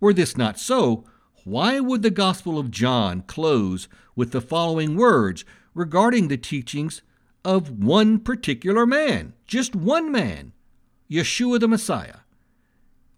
Were 0.00 0.14
this 0.14 0.34
not 0.34 0.58
so, 0.58 1.04
why 1.44 1.78
would 1.78 2.00
the 2.00 2.08
Gospel 2.08 2.58
of 2.58 2.70
John 2.70 3.20
close 3.26 3.86
with 4.16 4.32
the 4.32 4.40
following 4.40 4.96
words 4.96 5.44
regarding 5.74 6.28
the 6.28 6.38
teachings 6.38 7.02
of 7.44 7.84
one 7.84 8.18
particular 8.18 8.86
man, 8.86 9.34
just 9.46 9.76
one 9.76 10.10
man, 10.10 10.54
Yeshua 11.10 11.60
the 11.60 11.68
Messiah? 11.68 12.20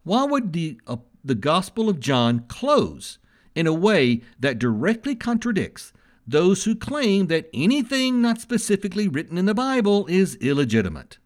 Why 0.03 0.25
would 0.25 0.53
the, 0.53 0.81
uh, 0.89 0.97
the 1.25 1.37
Gospel 1.37 1.89
of 1.89 2.01
John 2.01 2.47
close 2.49 3.19
in 3.55 3.69
a 3.69 3.73
way 3.73 4.23
that 4.41 4.59
directly 4.59 5.15
contradicts 5.15 5.93
those 6.27 6.65
who 6.65 6.75
claim 6.75 7.29
that 7.29 7.49
anything 7.55 8.21
not 8.21 8.41
specifically 8.41 9.07
written 9.07 9.39
in 9.39 9.47
the 9.47 9.55
Bible 9.55 10.07
is 10.07 10.35
illegitimate. 10.37 11.19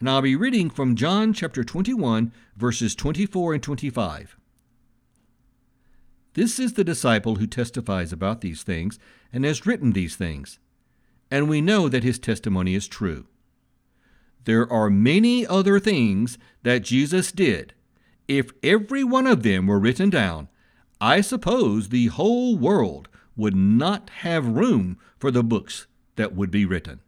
And 0.00 0.10
I'll 0.10 0.22
be 0.22 0.36
reading 0.36 0.70
from 0.70 0.96
John 0.96 1.32
chapter 1.32 1.62
21, 1.62 2.32
verses 2.56 2.94
24 2.94 3.54
and 3.54 3.62
25. 3.62 4.36
This 6.34 6.58
is 6.58 6.74
the 6.74 6.84
disciple 6.84 7.36
who 7.36 7.46
testifies 7.46 8.12
about 8.12 8.40
these 8.40 8.62
things 8.62 8.98
and 9.32 9.44
has 9.44 9.66
written 9.66 9.92
these 9.92 10.16
things, 10.16 10.58
and 11.30 11.48
we 11.48 11.60
know 11.60 11.88
that 11.88 12.04
his 12.04 12.18
testimony 12.18 12.74
is 12.74 12.86
true. 12.86 13.26
There 14.44 14.70
are 14.72 14.88
many 14.88 15.46
other 15.46 15.80
things 15.80 16.38
that 16.62 16.82
Jesus 16.82 17.32
did. 17.32 17.74
If 18.28 18.50
every 18.62 19.02
one 19.04 19.26
of 19.26 19.42
them 19.42 19.66
were 19.66 19.80
written 19.80 20.10
down, 20.10 20.48
I 21.00 21.20
suppose 21.20 21.88
the 21.88 22.06
whole 22.06 22.56
world 22.56 23.08
would 23.38 23.56
not 23.56 24.10
have 24.10 24.46
room 24.46 24.98
for 25.18 25.30
the 25.30 25.42
books 25.42 25.86
that 26.16 26.34
would 26.34 26.50
be 26.50 26.66
written. 26.66 27.00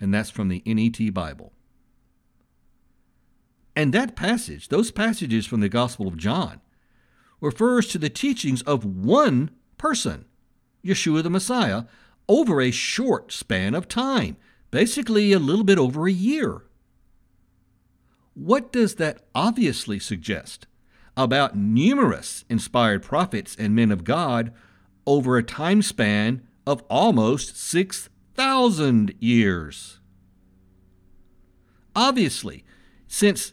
And 0.00 0.12
that's 0.12 0.30
from 0.30 0.48
the 0.48 0.62
NET 0.66 1.14
Bible. 1.14 1.52
And 3.76 3.92
that 3.92 4.16
passage, 4.16 4.68
those 4.68 4.90
passages 4.90 5.46
from 5.46 5.60
the 5.60 5.68
Gospel 5.68 6.08
of 6.08 6.16
John, 6.16 6.60
refers 7.40 7.88
to 7.88 7.98
the 7.98 8.08
teachings 8.08 8.62
of 8.62 8.84
one 8.84 9.50
person, 9.78 10.24
Yeshua 10.84 11.22
the 11.22 11.30
Messiah, 11.30 11.84
over 12.28 12.60
a 12.60 12.70
short 12.70 13.32
span 13.32 13.74
of 13.74 13.86
time, 13.86 14.36
basically 14.70 15.32
a 15.32 15.38
little 15.38 15.64
bit 15.64 15.78
over 15.78 16.08
a 16.08 16.12
year. 16.12 16.62
what 18.34 18.72
does 18.72 18.96
that 18.96 19.22
obviously 19.34 19.98
suggest 19.98 20.66
about 21.16 21.56
numerous 21.56 22.44
inspired 22.48 23.02
prophets 23.02 23.54
and 23.56 23.74
men 23.74 23.92
of 23.92 24.02
God 24.04 24.52
over 25.06 25.36
a 25.36 25.42
time 25.42 25.82
span 25.82 26.46
of 26.66 26.82
almost 26.88 27.56
6,000 27.56 29.14
years? 29.18 30.00
Obviously, 31.96 32.64
since 33.06 33.52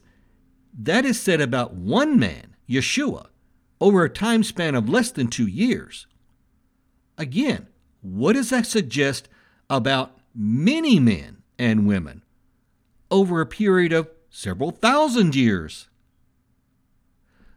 that 0.74 1.06
is 1.06 1.20
said 1.20 1.42
about 1.42 1.74
one 1.74 2.18
man, 2.18 2.56
Yeshua, 2.70 3.28
over 3.80 4.04
a 4.04 4.10
time 4.10 4.44
span 4.44 4.76
of 4.76 4.88
less 4.88 5.12
than 5.12 5.28
two 5.28 5.48
years. 5.48 6.08
Again, 7.18 7.68
what 8.02 8.34
does 8.34 8.50
that 8.52 8.66
suggest 8.66 9.28
about 9.70 10.18
many 10.34 11.00
men 11.00 11.44
and 11.60 11.88
women 11.88 12.24
over 13.10 13.42
a 13.42 13.46
period 13.46 13.92
of 13.92 14.10
several 14.30 14.72
thousand 14.72 15.36
years? 15.36 15.90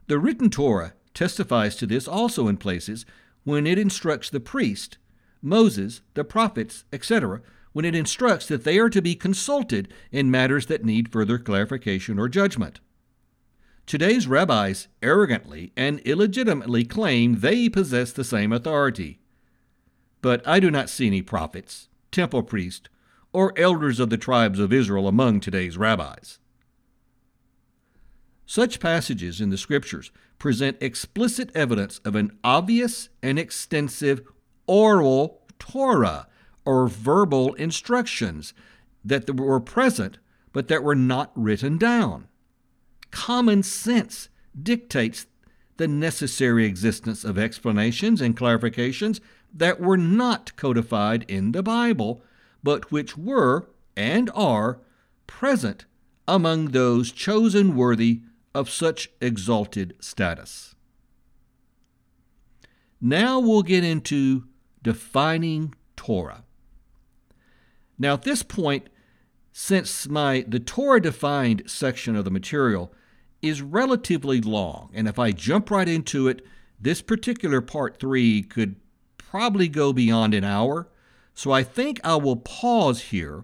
The 0.07 0.19
written 0.19 0.49
Torah 0.49 0.93
testifies 1.13 1.75
to 1.77 1.87
this 1.87 2.07
also 2.07 2.47
in 2.47 2.57
places 2.57 3.05
when 3.45 3.65
it 3.65 3.79
instructs 3.79 4.29
the 4.29 4.39
priest, 4.41 4.97
Moses, 5.41 6.01
the 6.15 6.25
prophets, 6.25 6.83
etc., 6.91 7.41
when 7.71 7.85
it 7.85 7.95
instructs 7.95 8.47
that 8.47 8.63
they 8.63 8.77
are 8.79 8.89
to 8.89 9.01
be 9.01 9.15
consulted 9.15 9.93
in 10.11 10.31
matters 10.31 10.65
that 10.65 10.83
need 10.83 11.11
further 11.11 11.37
clarification 11.37 12.19
or 12.19 12.27
judgment. 12.27 12.79
Today's 13.85 14.27
rabbis 14.27 14.87
arrogantly 15.03 15.71
and 15.77 15.99
illegitimately 15.99 16.83
claim 16.85 17.39
they 17.39 17.69
possess 17.69 18.11
the 18.11 18.23
same 18.23 18.51
authority. 18.51 19.19
But 20.21 20.45
I 20.47 20.59
do 20.59 20.71
not 20.71 20.89
see 20.89 21.07
any 21.07 21.21
prophets, 21.21 21.87
temple 22.11 22.41
priests, 22.41 22.89
or 23.31 23.53
elders 23.57 23.99
of 23.99 24.09
the 24.09 24.17
tribes 24.17 24.59
of 24.59 24.73
Israel 24.73 25.07
among 25.07 25.39
today's 25.39 25.77
rabbis. 25.77 26.39
Such 28.45 28.79
passages 28.79 29.41
in 29.41 29.49
the 29.49 29.57
Scriptures 29.57 30.11
present 30.37 30.77
explicit 30.79 31.49
evidence 31.55 31.99
of 31.99 32.15
an 32.15 32.37
obvious 32.43 33.09
and 33.23 33.39
extensive 33.39 34.21
oral 34.67 35.41
Torah, 35.57 36.27
or 36.65 36.87
verbal 36.87 37.53
instructions, 37.55 38.53
that 39.03 39.29
were 39.35 39.59
present 39.59 40.17
but 40.55 40.69
that 40.69 40.83
were 40.83 40.95
not 40.95 41.31
written 41.35 41.77
down. 41.77 42.27
Common 43.11 43.61
sense 43.61 44.29
dictates 44.61 45.25
the 45.75 45.87
necessary 45.87 46.65
existence 46.65 47.25
of 47.25 47.37
explanations 47.37 48.21
and 48.21 48.37
clarifications 48.37 49.19
that 49.53 49.81
were 49.81 49.97
not 49.97 50.55
codified 50.55 51.25
in 51.27 51.51
the 51.51 51.61
Bible, 51.61 52.21
but 52.63 52.89
which 52.91 53.17
were 53.17 53.67
and 53.97 54.31
are 54.33 54.79
present 55.27 55.85
among 56.27 56.67
those 56.67 57.11
chosen 57.11 57.75
worthy 57.75 58.21
of 58.55 58.69
such 58.69 59.09
exalted 59.19 59.93
status. 59.99 60.75
Now 63.01 63.37
we'll 63.39 63.63
get 63.63 63.83
into 63.83 64.45
defining 64.81 65.75
Torah. 65.97 66.45
Now, 67.99 68.13
at 68.13 68.23
this 68.23 68.43
point, 68.43 68.87
since 69.51 70.07
my 70.07 70.45
the 70.47 70.59
Torah 70.59 71.01
defined 71.01 71.63
section 71.65 72.15
of 72.15 72.23
the 72.23 72.31
material 72.31 72.93
is 73.41 73.61
relatively 73.61 74.41
long, 74.41 74.89
and 74.93 75.07
if 75.07 75.19
I 75.19 75.31
jump 75.31 75.69
right 75.69 75.87
into 75.87 76.27
it, 76.29 76.45
this 76.79 77.01
particular 77.01 77.61
part 77.61 77.99
three 77.99 78.41
could 78.41 78.77
probably 79.17 79.67
go 79.67 79.91
beyond 79.91 80.33
an 80.33 80.45
hour. 80.45 80.87
So 81.33 81.51
I 81.51 81.63
think 81.63 81.99
I 82.03 82.15
will 82.15 82.37
pause 82.37 83.03
here 83.03 83.43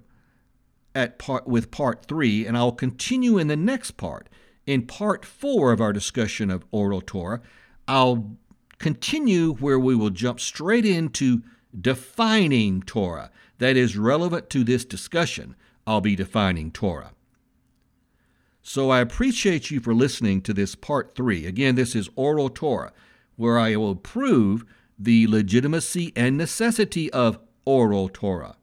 at 0.96 1.20
part 1.20 1.48
with 1.48 1.72
part 1.72 2.06
three, 2.06 2.46
and 2.46 2.58
I'll 2.58 2.72
continue 2.72 3.38
in 3.38 3.48
the 3.48 3.58
next 3.58 3.92
part 3.92 4.30
in 4.66 4.86
part 4.86 5.26
four 5.26 5.72
of 5.72 5.82
our 5.82 5.94
discussion 5.94 6.50
of 6.50 6.66
oral 6.72 7.02
Torah, 7.02 7.42
I'll 7.88 8.38
continue 8.78 9.54
where 9.56 9.80
we 9.80 9.96
will 9.96 10.10
jump 10.10 10.40
straight 10.40 10.86
into 10.86 11.44
defining 11.80 12.82
Torah. 12.82 13.32
That 13.60 13.78
is 13.78 13.98
relevant 13.98 14.50
to 14.52 14.64
this 14.64 14.86
discussion. 14.86 15.56
I'll 15.86 16.02
be 16.02 16.16
defining 16.16 16.72
Torah. 16.72 17.12
So 18.62 18.92
I 18.92 19.00
appreciate 19.00 19.72
you 19.72 19.80
for 19.80 19.94
listening 19.94 20.42
to 20.44 20.54
this 20.54 20.76
part 20.76 21.16
three. 21.16 21.46
Again, 21.46 21.76
this 21.76 21.96
is 21.96 22.10
oral 22.16 22.50
Torah, 22.50 22.94
where 23.36 23.58
I 23.58 23.76
will 23.76 23.96
prove 23.96 24.66
the 24.98 25.28
legitimacy 25.28 26.14
and 26.16 26.38
necessity 26.38 27.12
of 27.12 27.40
oral 27.66 28.10
Torah. 28.10 28.58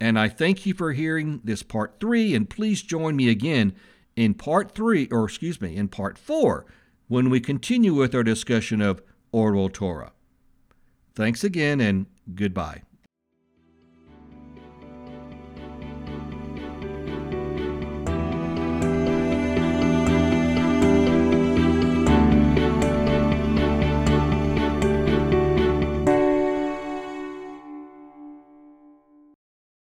And 0.00 0.18
I 0.18 0.28
thank 0.28 0.66
you 0.66 0.74
for 0.74 0.92
hearing 0.92 1.40
this 1.44 1.62
part 1.62 1.96
three, 2.00 2.34
and 2.34 2.48
please 2.48 2.82
join 2.82 3.16
me 3.16 3.28
again 3.28 3.74
in 4.16 4.34
part 4.34 4.72
three, 4.72 5.06
or 5.12 5.26
excuse 5.26 5.60
me, 5.60 5.76
in 5.76 5.88
part 5.88 6.18
four, 6.18 6.66
when 7.08 7.30
we 7.30 7.38
continue 7.38 7.94
with 7.94 8.14
our 8.14 8.24
discussion 8.24 8.80
of 8.80 9.02
oral 9.30 9.68
Torah. 9.68 10.12
Thanks 11.14 11.44
again 11.44 11.80
and 11.80 12.06
goodbye. 12.34 12.82